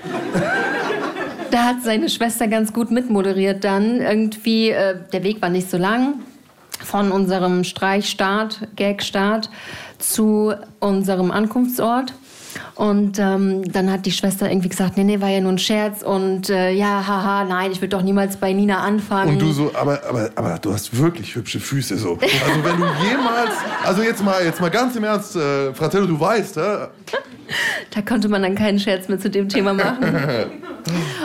[1.52, 4.02] Da hat seine Schwester ganz gut mitmoderiert dann.
[4.02, 6.20] Irgendwie, äh, der Weg war nicht so lang.
[6.84, 9.50] Von unserem Streichstart, Gagstart
[9.98, 12.14] zu unserem Ankunftsort.
[12.76, 16.02] Und ähm, dann hat die Schwester irgendwie gesagt, nee, nee, war ja nur ein Scherz.
[16.02, 19.34] Und äh, ja, haha, nein, ich würde doch niemals bei Nina anfangen.
[19.34, 22.18] Und du so, aber, aber, aber du hast wirklich hübsche Füße so.
[22.50, 23.52] Also wenn du jemals,
[23.84, 26.88] also jetzt mal, jetzt mal ganz im Ernst, äh, Fratello, du weißt, äh,
[27.92, 30.06] Da konnte man dann keinen Scherz mehr zu dem Thema machen.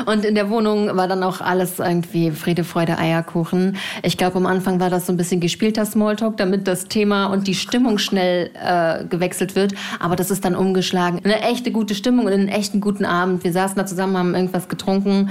[0.07, 3.77] Und in der Wohnung war dann auch alles irgendwie Friede, Freude, Eierkuchen.
[4.03, 7.47] Ich glaube, am Anfang war das so ein bisschen gespielter Smalltalk, damit das Thema und
[7.47, 9.75] die Stimmung schnell äh, gewechselt wird.
[10.01, 11.21] Aber das ist dann umgeschlagen.
[11.25, 13.45] Eine echte gute Stimmung und einen echten guten Abend.
[13.45, 15.31] Wir saßen da zusammen, haben irgendwas getrunken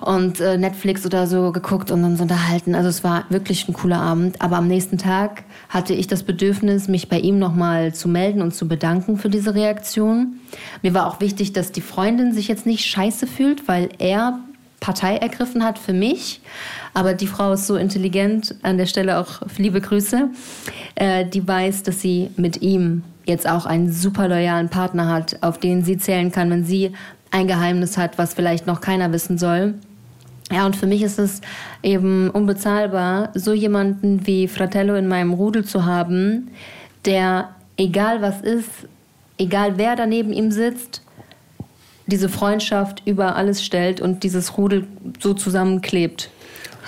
[0.00, 2.74] und äh, Netflix oder so geguckt und uns unterhalten.
[2.74, 4.40] Also es war wirklich ein cooler Abend.
[4.40, 8.54] Aber am nächsten Tag hatte ich das Bedürfnis, mich bei ihm nochmal zu melden und
[8.54, 10.40] zu bedanken für diese Reaktion.
[10.82, 14.38] Mir war auch wichtig, dass die Freundin sich jetzt nicht scheiße fühlt, weil er
[14.80, 16.40] Partei ergriffen hat für mich.
[16.94, 20.28] Aber die Frau ist so intelligent, an der Stelle auch liebe Grüße,
[20.94, 25.58] äh, die weiß, dass sie mit ihm jetzt auch einen super loyalen Partner hat, auf
[25.58, 26.92] den sie zählen kann, wenn sie
[27.30, 29.74] ein Geheimnis hat, was vielleicht noch keiner wissen soll.
[30.52, 31.40] Ja, und für mich ist es
[31.82, 36.50] eben unbezahlbar, so jemanden wie Fratello in meinem Rudel zu haben,
[37.04, 38.70] der, egal was ist,
[39.38, 41.02] egal wer daneben ihm sitzt,
[42.06, 44.86] diese Freundschaft über alles stellt und dieses Rudel
[45.20, 46.30] so zusammenklebt.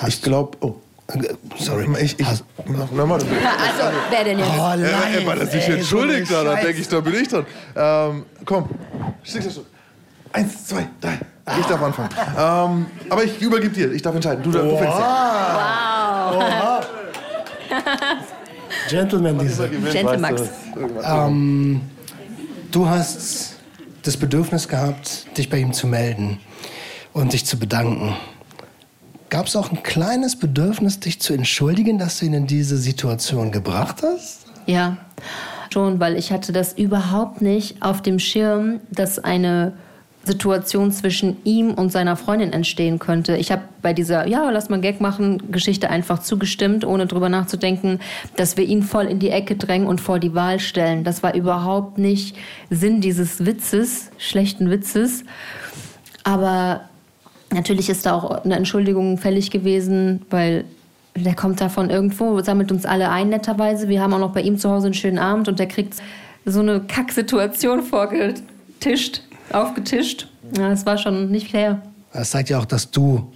[0.07, 0.74] ich glaube, oh,
[1.09, 1.22] Äh,
[1.59, 1.87] Sorry.
[2.02, 3.09] ich, ich, Hast- warte.
[3.09, 4.48] Also, wer denn jetzt?
[4.54, 6.66] Oh, Ja, live, ey, weil er sich ey, so entschuldigt, eine da, da Scheiße.
[6.66, 7.46] denke ich, da bin ich dran.
[7.74, 8.68] Ähm, komm,
[9.22, 9.64] schick das schon.
[10.33, 11.18] Eins, zwei, drei.
[11.59, 12.11] Ich darf anfangen.
[12.38, 13.90] Ähm, aber ich übergebe dir.
[13.92, 14.42] Ich darf entscheiden.
[14.44, 16.85] Du, du fängst an.
[18.90, 19.68] Gentleman, diese.
[19.68, 20.42] Gentlemax.
[21.04, 21.81] Ähm,
[22.70, 23.54] du hast
[24.03, 26.39] das Bedürfnis gehabt, dich bei ihm zu melden
[27.13, 28.15] und dich zu bedanken.
[29.31, 33.53] Gab es auch ein kleines Bedürfnis, dich zu entschuldigen, dass du ihn in diese Situation
[33.53, 34.47] gebracht hast?
[34.67, 34.97] Ja,
[35.73, 39.75] schon, weil ich hatte das überhaupt nicht auf dem Schirm, dass eine
[40.29, 43.37] Situation zwischen ihm und seiner Freundin entstehen könnte.
[43.37, 47.99] Ich habe bei dieser, ja, lass mal Gag machen, Geschichte einfach zugestimmt, ohne drüber nachzudenken,
[48.37, 51.03] dass wir ihn voll in die Ecke drängen und vor die Wahl stellen.
[51.03, 52.37] Das war überhaupt nicht
[52.71, 55.25] Sinn dieses Witzes, schlechten Witzes.
[56.23, 56.83] Aber
[57.53, 60.64] natürlich ist da auch eine Entschuldigung fällig gewesen, weil
[61.17, 63.88] der kommt da von irgendwo, sammelt uns alle ein netterweise.
[63.88, 65.95] Wir haben auch noch bei ihm zu Hause einen schönen Abend und der kriegt
[66.45, 70.29] so eine Kacksituation vorgetischt, aufgetischt.
[70.57, 71.83] Ja, das war schon nicht fair.
[72.13, 73.33] Das zeigt ja auch, dass du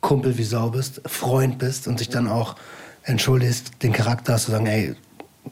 [0.00, 2.54] Kumpel wie Sau bist, Freund bist und sich dann auch
[3.02, 4.94] entschuldigst, den Charakter hast zu sagen, ey,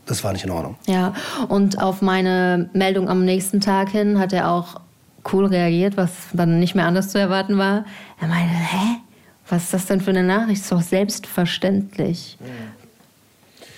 [0.04, 0.76] das war nicht in Ordnung.
[0.86, 1.14] Ja,
[1.48, 4.80] und auf meine Meldung am nächsten Tag hin hat er auch
[5.32, 7.84] cool reagiert, was dann nicht mehr anders zu erwarten war.
[8.20, 8.98] Er meinte, hä?
[9.48, 10.62] Was ist das denn für eine Nachricht?
[10.62, 12.36] Ist doch selbstverständlich.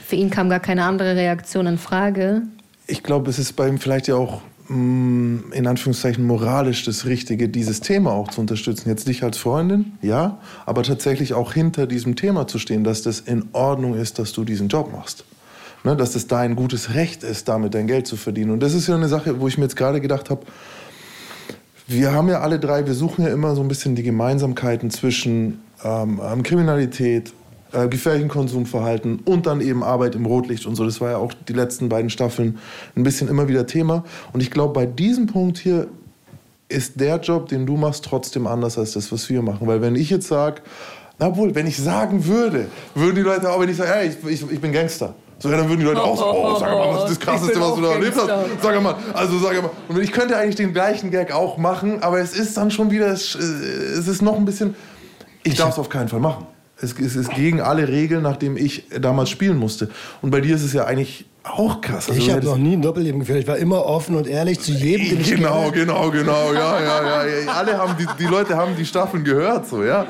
[0.06, 2.42] Für ihn kam gar keine andere Reaktion in Frage.
[2.86, 7.80] Ich glaube, es ist bei ihm vielleicht ja auch in Anführungszeichen moralisch das Richtige, dieses
[7.80, 8.90] Thema auch zu unterstützen.
[8.90, 13.20] Jetzt dich als Freundin, ja, aber tatsächlich auch hinter diesem Thema zu stehen, dass das
[13.20, 15.24] in Ordnung ist, dass du diesen Job machst.
[15.84, 18.50] Ne, dass das dein gutes Recht ist, damit dein Geld zu verdienen.
[18.50, 20.44] Und das ist ja eine Sache, wo ich mir jetzt gerade gedacht habe,
[21.86, 25.60] wir haben ja alle drei, wir suchen ja immer so ein bisschen die Gemeinsamkeiten zwischen
[25.82, 27.32] ähm, ähm, Kriminalität,
[27.72, 30.84] äh, gefährlichen Konsumverhalten und dann eben Arbeit im Rotlicht und so.
[30.84, 32.58] Das war ja auch die letzten beiden Staffeln
[32.96, 34.04] ein bisschen immer wieder Thema.
[34.32, 35.88] Und ich glaube, bei diesem Punkt hier
[36.68, 39.66] ist der Job, den du machst, trotzdem anders als das, was wir machen.
[39.66, 40.62] Weil wenn ich jetzt sage,
[41.18, 44.52] obwohl, wenn ich sagen würde, würden die Leute auch, wenn ich sage, hey, ich, ich,
[44.52, 45.14] ich bin Gangster.
[45.40, 47.60] So, ja, dann würden die Leute auch so, oh, sag mal, was ist das Krasseste,
[47.60, 48.28] was du da erlebt hast?
[48.62, 49.70] Sag mal, also sag mal.
[49.88, 53.06] Und ich könnte eigentlich den gleichen Gag auch machen, aber es ist dann schon wieder,
[53.08, 54.74] es, es ist noch ein bisschen,
[55.44, 56.46] ich darf es auf keinen Fall machen.
[56.80, 59.88] Es, es ist gegen alle Regeln, nachdem ich damals spielen musste.
[60.22, 62.08] Und bei dir ist es ja eigentlich auch krass.
[62.08, 63.38] Also, ich habe noch nie ein Doppelleben geführt.
[63.40, 65.86] Ich war immer offen und ehrlich zu jedem, den ich Genau, kenne.
[65.86, 67.52] genau, genau, ja, ja, ja.
[67.56, 70.06] Alle haben, die, die Leute haben die Staffeln gehört, so, ja.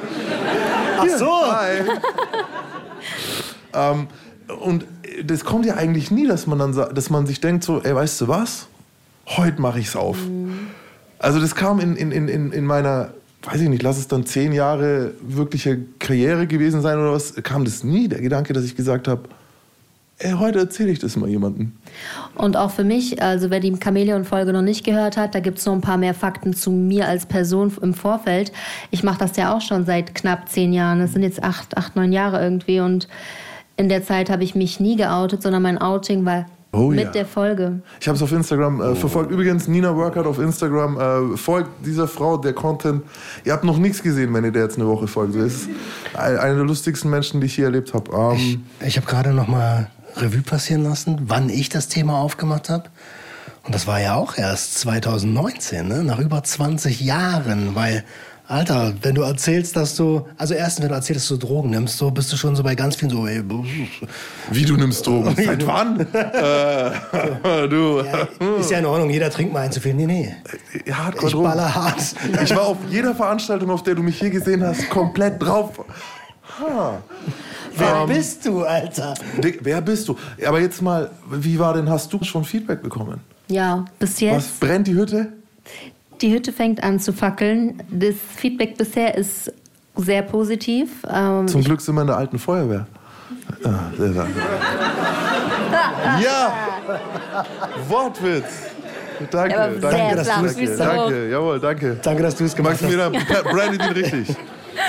[0.98, 1.31] Ach so.
[1.31, 1.78] Hi.
[3.74, 4.09] ähm,
[4.61, 4.85] und
[5.24, 8.20] das kommt ja eigentlich nie, dass man dann dass man sich denkt so, ey, weißt
[8.22, 8.66] du was?
[9.26, 10.16] Heute mache ich's auf.
[11.18, 13.11] Also das kam in, in, in, in in meiner,
[13.42, 17.64] weiß ich nicht, lass es dann zehn Jahre wirkliche Karriere gewesen sein oder was, kam
[17.64, 19.29] das nie, der Gedanke, dass ich gesagt habe,
[20.18, 21.72] ey, heute erzähle ich das mal jemandem.
[22.35, 25.66] Und auch für mich, also wer die Chamäleon-Folge noch nicht gehört hat, da gibt es
[25.66, 28.53] noch ein paar mehr Fakten zu mir als Person im Vorfeld.
[28.90, 30.98] Ich mache das ja auch schon seit knapp zehn Jahren.
[30.98, 32.81] Das sind jetzt acht, acht, neun Jahre irgendwie.
[32.81, 33.07] Und
[33.77, 37.11] in der Zeit habe ich mich nie geoutet, sondern mein Outing war Oh mit ja.
[37.11, 37.81] der Folge.
[38.00, 39.31] Ich habe es auf Instagram äh, verfolgt.
[39.31, 41.33] Übrigens, Nina Workout auf Instagram.
[41.33, 43.02] Äh, folgt dieser Frau, der Content.
[43.44, 45.33] Ihr habt noch nichts gesehen, wenn ihr der jetzt eine Woche folgt.
[45.33, 45.68] Sie ist
[46.14, 48.11] ein- eine der lustigsten Menschen, die ich je erlebt habe.
[48.37, 52.85] Ähm, Ich habe gerade noch mal Revue passieren lassen, wann ich das Thema aufgemacht habe.
[53.64, 56.02] Und das war ja auch erst 2019, ne?
[56.04, 57.74] nach über 20 Jahren.
[57.74, 58.04] Weil,
[58.49, 61.99] Alter, wenn du erzählst, dass du, also erstens, wenn du erzählst, dass du Drogen nimmst,
[61.99, 63.43] so bist du schon so bei ganz vielen so, ey,
[64.51, 65.37] wie du nimmst Drogen?
[65.45, 66.01] Seit wann?
[66.15, 68.03] äh, du.
[68.59, 69.93] ist ja in Ordnung, jeder trinkt mal ein zu viel.
[69.93, 70.35] Nee, nee.
[70.87, 71.45] Ja, Hardcore Ich Drogen.
[71.45, 72.01] baller hart.
[72.43, 75.85] Ich war auf jeder Veranstaltung, auf der du mich hier gesehen hast, komplett drauf.
[76.59, 77.03] Ha.
[77.77, 79.13] Wer bist du, Alter?
[79.43, 80.17] Dick, wer bist du?
[80.47, 83.21] Aber jetzt mal, wie war denn, hast du schon Feedback bekommen?
[83.49, 84.61] Ja, bis Was jetzt.
[84.61, 85.35] brennt die Hütte?
[86.20, 87.83] Die Hütte fängt an zu fackeln.
[87.90, 89.52] Das Feedback bisher ist
[89.96, 90.90] sehr positiv.
[91.12, 92.87] Ähm, Zum Glück sind wir in der alten Feuerwehr.
[93.64, 93.90] Ah,
[96.20, 96.52] ja!
[97.88, 98.44] Wortwitz!
[99.31, 100.85] Danke, war danke, dass du wie danke, so.
[100.85, 101.96] danke, jawohl, danke.
[102.02, 102.83] Danke, dass du es gemacht hast.
[102.83, 103.12] Maximilian,
[103.44, 104.37] brandet ihn richtig.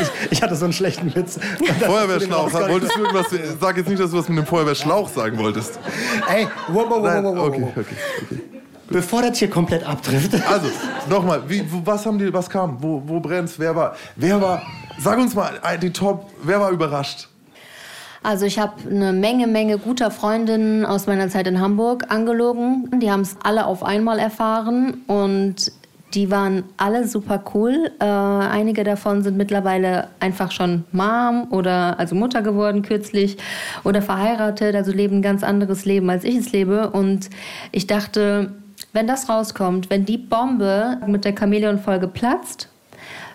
[0.02, 1.40] Ich, ich hatte so einen schlechten Witz.
[1.80, 2.54] Feuerwehrschlauch.
[2.54, 3.28] Wolltest du irgendwas,
[3.60, 5.80] sag jetzt nicht, dass du was mit dem Feuerwehrschlauch sagen wolltest.
[6.32, 7.72] Ey, wow, wow, wow, Nein, wow, wow, okay, wow.
[7.76, 7.96] okay,
[8.30, 8.59] okay.
[8.90, 10.34] Bevor das hier komplett abtrifft.
[10.50, 10.68] Also,
[11.10, 11.44] nochmal,
[11.86, 12.82] was haben die, was kam?
[12.82, 13.60] Wo, wo brennt's?
[13.60, 14.62] Wer war, wer war,
[14.98, 17.28] sag uns mal, äh, die Top, wer war überrascht?
[18.22, 22.90] Also ich habe eine Menge, Menge guter Freundinnen aus meiner Zeit in Hamburg angelogen.
[23.00, 25.72] Die haben es alle auf einmal erfahren und
[26.14, 27.92] die waren alle super cool.
[28.00, 33.38] Äh, einige davon sind mittlerweile einfach schon Mom oder also Mutter geworden kürzlich
[33.84, 36.90] oder verheiratet, also leben ein ganz anderes Leben, als ich es lebe.
[36.90, 37.30] Und
[37.72, 38.54] ich dachte,
[38.94, 42.70] wenn das rauskommt, wenn die Bombe mit der Chamäleon-Folge platzt,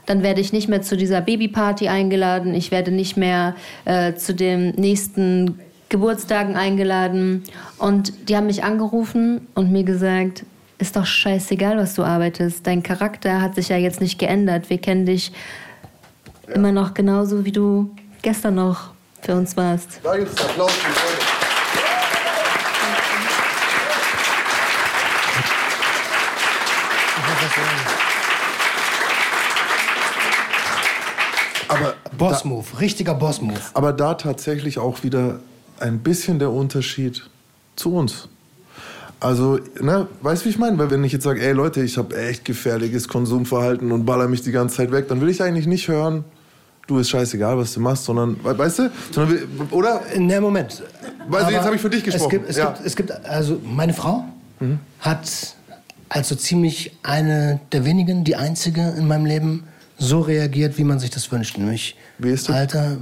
[0.06, 2.54] dann werde ich nicht mehr zu dieser Babyparty eingeladen.
[2.54, 7.44] Ich werde nicht mehr äh, zu den nächsten Geburtstagen eingeladen.
[7.78, 10.44] Und die haben mich angerufen und mir gesagt,
[10.78, 12.66] ist doch scheißegal, was du arbeitest.
[12.66, 14.68] Dein Charakter hat sich ja jetzt nicht geändert.
[14.68, 15.32] Wir kennen dich
[16.52, 18.90] immer noch genauso, wie du gestern noch
[19.22, 20.00] für uns warst.
[20.02, 21.44] Da gibt's Applaus für die Leute.
[31.68, 33.58] Aber Boss-Move, richtiger Boss-Move.
[33.74, 35.40] Aber da tatsächlich auch wieder
[35.80, 37.22] ein bisschen der Unterschied
[37.76, 38.28] zu uns.
[39.20, 40.76] Also, ne, weißt du, wie ich meine?
[40.78, 44.42] Weil wenn ich jetzt sage, ey Leute, ich habe echt gefährliches Konsumverhalten und baller mich
[44.42, 46.24] die ganze Zeit weg, dann will ich eigentlich nicht hören,
[46.86, 48.90] du ist scheißegal, was du machst, sondern, we- weißt du?
[49.12, 49.38] Sondern,
[49.70, 50.02] oder?
[50.18, 50.82] Ne, Moment.
[51.30, 52.24] Also, jetzt Aber habe ich für dich gesprochen.
[52.26, 52.70] Es gibt, es, Ja.
[52.70, 52.74] Mhm.
[52.74, 54.24] gibt, es gibt, also meine Frau
[55.00, 55.56] hat
[56.10, 59.64] als so ziemlich eine der wenigen, die einzige in meinem Leben,
[59.98, 61.58] so reagiert, wie man sich das wünscht.
[61.58, 62.56] Nämlich, Wie ist das?
[62.56, 62.96] Alter,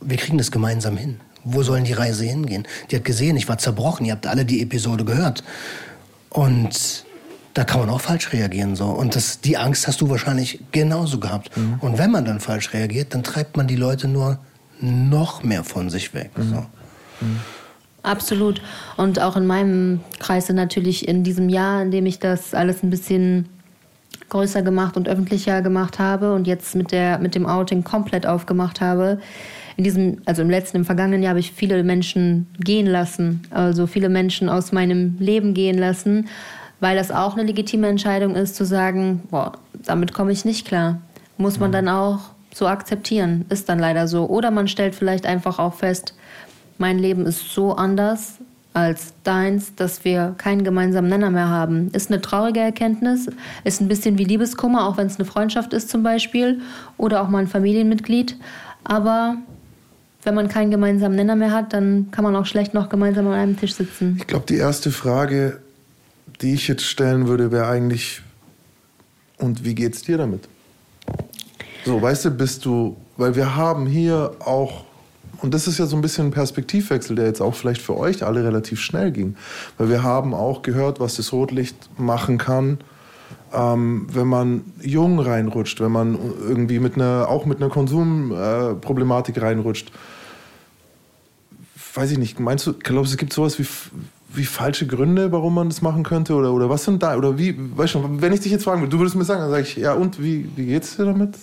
[0.00, 1.20] wir kriegen das gemeinsam hin.
[1.44, 2.66] Wo sollen die Reise hingehen?
[2.90, 4.06] Die hat gesehen, ich war zerbrochen.
[4.06, 5.42] Ihr habt alle die Episode gehört.
[6.30, 7.04] Und
[7.54, 8.76] da kann man auch falsch reagieren.
[8.76, 8.86] So.
[8.86, 11.56] Und das, die Angst hast du wahrscheinlich genauso gehabt.
[11.56, 11.78] Mhm.
[11.80, 14.38] Und wenn man dann falsch reagiert, dann treibt man die Leute nur
[14.80, 16.30] noch mehr von sich weg.
[16.36, 16.48] Mhm.
[16.48, 16.66] So.
[18.02, 18.60] Absolut.
[18.96, 22.82] Und auch in meinem Kreis sind natürlich in diesem Jahr, in dem ich das alles
[22.82, 23.48] ein bisschen
[24.32, 28.80] größer gemacht und öffentlicher gemacht habe und jetzt mit, der, mit dem Outing komplett aufgemacht
[28.80, 29.20] habe.
[29.76, 33.86] In diesem, also im letzten, im vergangenen Jahr habe ich viele Menschen gehen lassen, also
[33.86, 36.28] viele Menschen aus meinem Leben gehen lassen,
[36.80, 39.52] weil das auch eine legitime Entscheidung ist, zu sagen, boah,
[39.84, 41.00] damit komme ich nicht klar.
[41.36, 42.20] Muss man dann auch
[42.54, 44.26] so akzeptieren, ist dann leider so.
[44.28, 46.14] Oder man stellt vielleicht einfach auch fest,
[46.78, 48.38] mein Leben ist so anders
[48.74, 51.90] als deins, dass wir keinen gemeinsamen Nenner mehr haben.
[51.92, 53.28] Ist eine traurige Erkenntnis,
[53.64, 56.60] ist ein bisschen wie Liebeskummer, auch wenn es eine Freundschaft ist zum Beispiel
[56.96, 58.36] oder auch mal ein Familienmitglied.
[58.84, 59.36] Aber
[60.22, 63.34] wenn man keinen gemeinsamen Nenner mehr hat, dann kann man auch schlecht noch gemeinsam an
[63.34, 64.16] einem Tisch sitzen.
[64.18, 65.60] Ich glaube, die erste Frage,
[66.40, 68.22] die ich jetzt stellen würde, wäre eigentlich,
[69.38, 70.48] und wie geht's dir damit?
[71.84, 74.84] So, weißt du, bist du, weil wir haben hier auch,
[75.42, 78.24] und das ist ja so ein bisschen ein Perspektivwechsel, der jetzt auch vielleicht für euch
[78.24, 79.36] alle relativ schnell ging,
[79.78, 82.78] weil wir haben auch gehört, was das Rotlicht machen kann,
[83.52, 89.40] ähm, wenn man jung reinrutscht, wenn man irgendwie mit einer, auch mit einer Konsumproblematik äh,
[89.40, 89.92] reinrutscht
[91.94, 93.66] weiß ich nicht, meinst du, glaubst du, es gibt sowas wie,
[94.34, 96.34] wie falsche Gründe, warum man das machen könnte?
[96.34, 98.90] Oder, oder was sind da, oder wie, weißt du, wenn ich dich jetzt fragen würde,
[98.90, 101.36] du würdest mir sagen, dann sage ich, ja und, wie, wie geht's dir damit?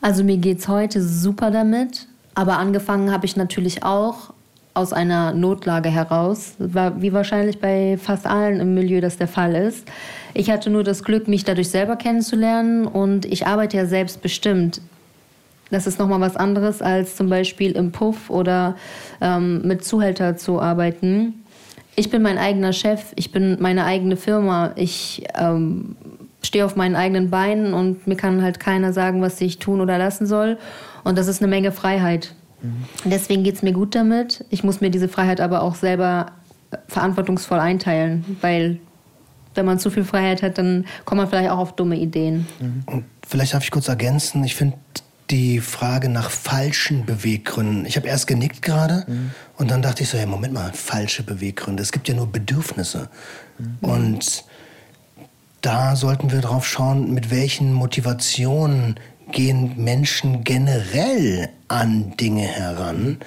[0.00, 4.34] Also mir geht's heute super damit, aber angefangen habe ich natürlich auch
[4.74, 9.88] aus einer Notlage heraus, wie wahrscheinlich bei fast allen im Milieu das der Fall ist.
[10.34, 14.82] Ich hatte nur das Glück, mich dadurch selber kennenzulernen und ich arbeite ja selbstbestimmt.
[15.70, 18.76] Das ist nochmal was anderes, als zum Beispiel im Puff oder
[19.22, 21.42] ähm, mit Zuhälter zu arbeiten.
[21.96, 25.96] Ich bin mein eigener Chef, ich bin meine eigene Firma, ich ähm,
[26.46, 29.98] stehe auf meinen eigenen Beinen und mir kann halt keiner sagen, was ich tun oder
[29.98, 30.58] lassen soll.
[31.04, 32.34] Und das ist eine Menge Freiheit.
[33.04, 34.44] Deswegen geht es mir gut damit.
[34.50, 36.32] Ich muss mir diese Freiheit aber auch selber
[36.70, 38.78] äh, verantwortungsvoll einteilen, weil
[39.54, 42.46] wenn man zu viel Freiheit hat, dann kommt man vielleicht auch auf dumme Ideen.
[42.86, 44.76] Und vielleicht darf ich kurz ergänzen, ich finde
[45.30, 47.86] die Frage nach falschen Beweggründen.
[47.86, 49.06] Ich habe erst genickt gerade
[49.56, 51.82] und dann dachte ich so, ja, Moment mal, falsche Beweggründe.
[51.82, 53.08] Es gibt ja nur Bedürfnisse.
[53.80, 54.44] Und
[55.66, 59.00] da sollten wir drauf schauen, mit welchen Motivationen
[59.32, 63.18] gehen Menschen generell an Dinge heran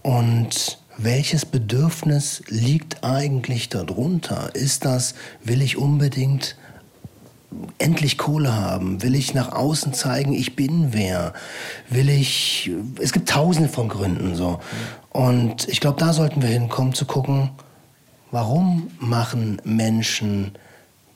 [0.00, 4.54] und welches Bedürfnis liegt eigentlich darunter?
[4.54, 6.56] Ist das, will ich unbedingt
[7.76, 9.02] endlich Kohle haben?
[9.02, 11.34] Will ich nach außen zeigen, ich bin wer?
[11.90, 12.70] Will ich.
[12.98, 14.58] Es gibt tausende von Gründen so.
[15.10, 17.50] Und ich glaube, da sollten wir hinkommen zu gucken,
[18.30, 20.52] warum machen Menschen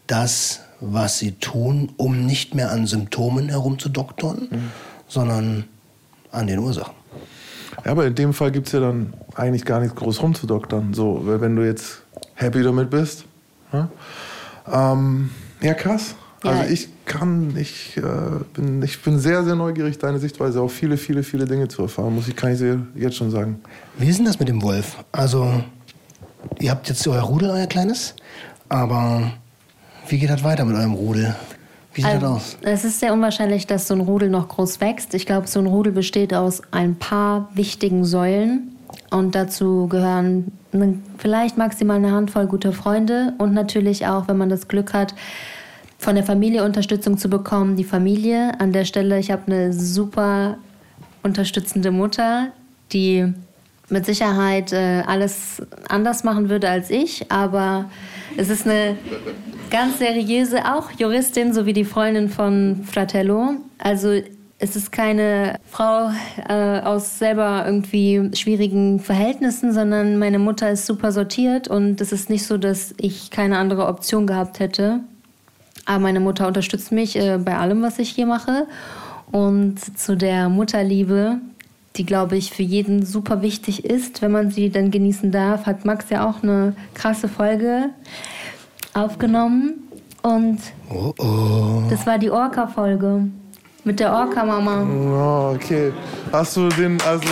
[0.09, 4.49] das, was sie tun, um nicht mehr an Symptomen herumzudoktern,
[5.07, 5.64] sondern
[6.31, 6.94] an den Ursachen.
[7.85, 10.94] Ja, aber in dem Fall gibt es ja dann eigentlich gar nichts groß rumzudoktern.
[10.94, 12.03] So, weil wenn du jetzt
[12.35, 13.25] happy damit bist.
[13.73, 13.88] Ja,
[14.73, 16.14] ähm, ja krass.
[16.44, 16.51] Ja.
[16.51, 18.03] Also ich kann, ich, äh,
[18.55, 22.14] bin, ich bin sehr, sehr neugierig, deine Sichtweise auf viele, viele, viele Dinge zu erfahren,
[22.14, 23.61] muss ich, kann ich dir jetzt schon sagen.
[23.97, 24.97] Wie ist denn das mit dem Wolf?
[25.11, 25.64] Also,
[26.61, 28.14] ihr habt jetzt euer Rudel, euer kleines,
[28.68, 29.33] aber
[30.09, 31.35] wie geht das weiter mit eurem Rudel?
[31.94, 32.57] Wie sieht das Also, aus?
[32.62, 35.14] Es ist sehr unwahrscheinlich, dass so ein Rudel noch groß wächst.
[35.14, 38.75] Ich glaube, so ein Rudel besteht aus ein paar wichtigen Säulen.
[39.11, 40.53] Und dazu gehören
[41.18, 45.14] vielleicht maximal eine Handvoll guter Freunde und natürlich auch, wenn man das Glück hat,
[45.99, 48.53] von der Familie Unterstützung zu bekommen, die Familie.
[48.61, 50.59] An der Stelle, ich habe eine super
[51.23, 52.49] unterstützende Mutter,
[52.92, 53.33] die
[53.90, 57.90] mit Sicherheit äh, alles anders machen würde als ich, aber
[58.37, 58.96] es ist eine
[59.71, 63.54] ganz seriöse, auch Juristin, so wie die Freundin von Fratello.
[63.79, 64.21] Also
[64.58, 66.10] es ist keine Frau
[66.48, 72.29] äh, aus selber irgendwie schwierigen Verhältnissen, sondern meine Mutter ist super sortiert und es ist
[72.29, 75.00] nicht so, dass ich keine andere Option gehabt hätte.
[75.85, 78.67] Aber meine Mutter unterstützt mich äh, bei allem, was ich hier mache.
[79.31, 81.38] Und zu der Mutterliebe,
[81.97, 85.85] die, glaube ich, für jeden super wichtig ist, wenn man sie dann genießen darf, hat
[85.85, 87.91] Max ja auch eine krasse Folge
[88.95, 89.89] aufgenommen.
[90.23, 90.59] Und
[90.91, 91.83] Oh oh.
[91.91, 93.29] das war die Orca-Folge
[93.85, 94.87] mit der Orca-Mama.
[94.87, 95.93] Oh, okay.
[96.33, 97.29] Hast du den, also.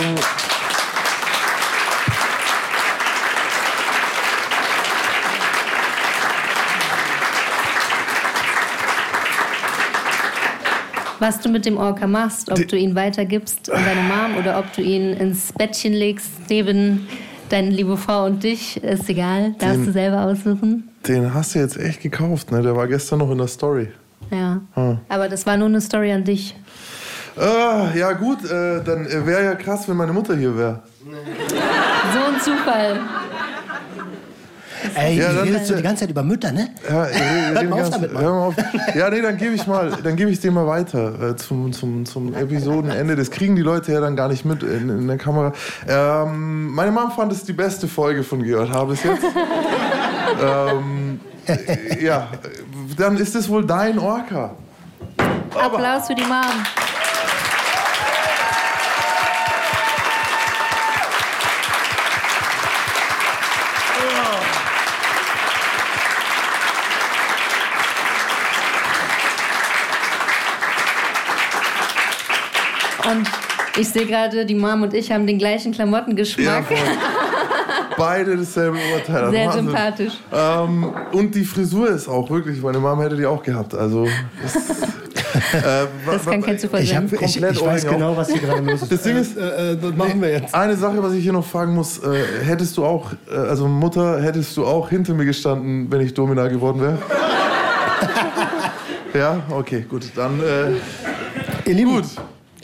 [11.19, 14.71] Was du mit dem Orca machst, ob du ihn weitergibst an deine Mom oder ob
[14.73, 17.07] du ihn ins Bettchen legst neben
[17.49, 19.55] deine liebe Frau und dich, ist egal.
[19.57, 20.89] Darfst Den- du selber aussuchen.
[21.07, 22.61] Den hast du jetzt echt gekauft, ne?
[22.61, 23.87] Der war gestern noch in der Story.
[24.29, 24.59] Ja.
[24.73, 24.99] Hm.
[25.09, 26.53] Aber das war nur eine Story an dich.
[27.39, 30.81] Ah, ja, gut, äh, dann äh, wäre ja krass, wenn meine Mutter hier wäre.
[31.05, 32.99] So ein Zufall.
[34.95, 36.69] Ey, Ja, dann- redest du die ganze Zeit über Mütter, ne?
[36.89, 37.05] Ja,
[37.53, 38.23] Hört mal auf damit, Mann.
[38.23, 38.55] hör mal auf.
[38.95, 42.05] ja nee, dann gebe ich mal, dann gebe ich den mal weiter äh, zum, zum,
[42.05, 43.15] zum Episodenende.
[43.15, 45.53] Das kriegen die Leute ja dann gar nicht mit in, in der Kamera.
[45.87, 49.23] Ähm, meine Mom fand es die beste Folge von Gehört habe es jetzt.
[50.43, 52.27] ähm, äh, ja,
[52.97, 54.51] dann ist es wohl dein Orca.
[55.55, 56.65] Applaus für die Mom.
[73.09, 73.29] Und
[73.79, 76.65] ich sehe gerade, die Mom und ich haben den gleichen Ja, Klamottengeschmack.
[76.65, 76.77] voll.
[77.97, 79.31] Beide dasselbe Urteil.
[79.31, 79.65] Sehr Wahnsinn.
[79.65, 80.13] sympathisch.
[80.31, 83.73] Ähm, und die Frisur ist auch wirklich, meine Mom hätte die auch gehabt.
[83.73, 84.07] Also,
[84.43, 84.55] das,
[85.63, 87.19] äh, Das kann kein Zufall Ich, hab, sein.
[87.25, 88.91] ich, Komplett ich weiß genau, was hier gerade los ist.
[88.91, 90.53] Das Ding ist- äh, äh, das machen wir jetzt.
[90.53, 94.21] Eine Sache, was ich hier noch fragen muss, äh, hättest du auch, äh, also Mutter,
[94.21, 96.97] hättest du auch hinter mir gestanden, wenn ich Domina geworden wäre?
[99.13, 102.05] ja, okay, gut, dann äh, Ihr Lieben, Gut.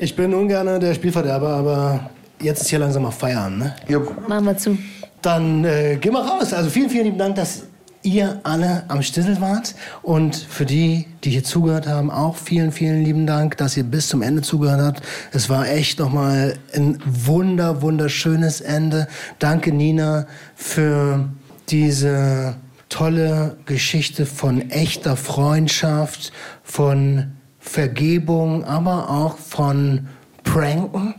[0.03, 2.09] Ich bin ungern der Spielverderber, aber
[2.41, 3.75] jetzt ist hier langsam mal Feierabend, ne?
[3.87, 4.77] ihr, Machen wir zu.
[5.21, 6.53] Dann äh, gehen wir raus.
[6.53, 7.63] Also vielen, vielen lieben Dank, dass
[8.01, 9.75] ihr alle am Stissel wart.
[10.01, 14.09] Und für die, die hier zugehört haben, auch vielen, vielen lieben Dank, dass ihr bis
[14.09, 15.01] zum Ende zugehört habt.
[15.31, 19.07] Es war echt nochmal ein wunder, wunderschönes Ende.
[19.39, 21.29] Danke, Nina, für
[21.69, 22.55] diese
[22.89, 27.31] tolle Geschichte von echter Freundschaft, von
[27.63, 30.07] Vergebung, aber auch von
[30.43, 31.15] Pranken.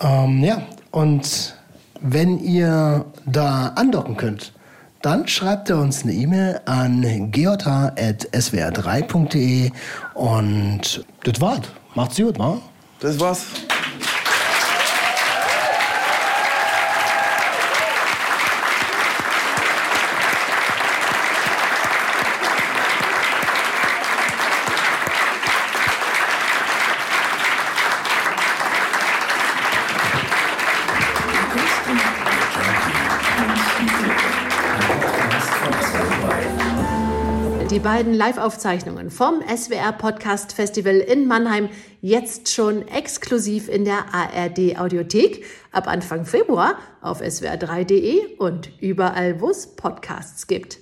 [0.00, 1.54] Ähm, ja, und
[2.00, 4.54] wenn ihr da andocken könnt,
[5.02, 9.70] dann schreibt ihr uns eine E-Mail an geota.swr3.de
[10.14, 11.60] und das war's.
[11.94, 12.58] Macht's gut, wa?
[13.00, 13.44] das war's.
[37.96, 41.70] Beiden Live-Aufzeichnungen vom SWR Podcast Festival in Mannheim
[42.02, 49.48] jetzt schon exklusiv in der ARD Audiothek ab Anfang Februar auf swr3.de und überall, wo
[49.48, 50.80] es Podcasts gibt.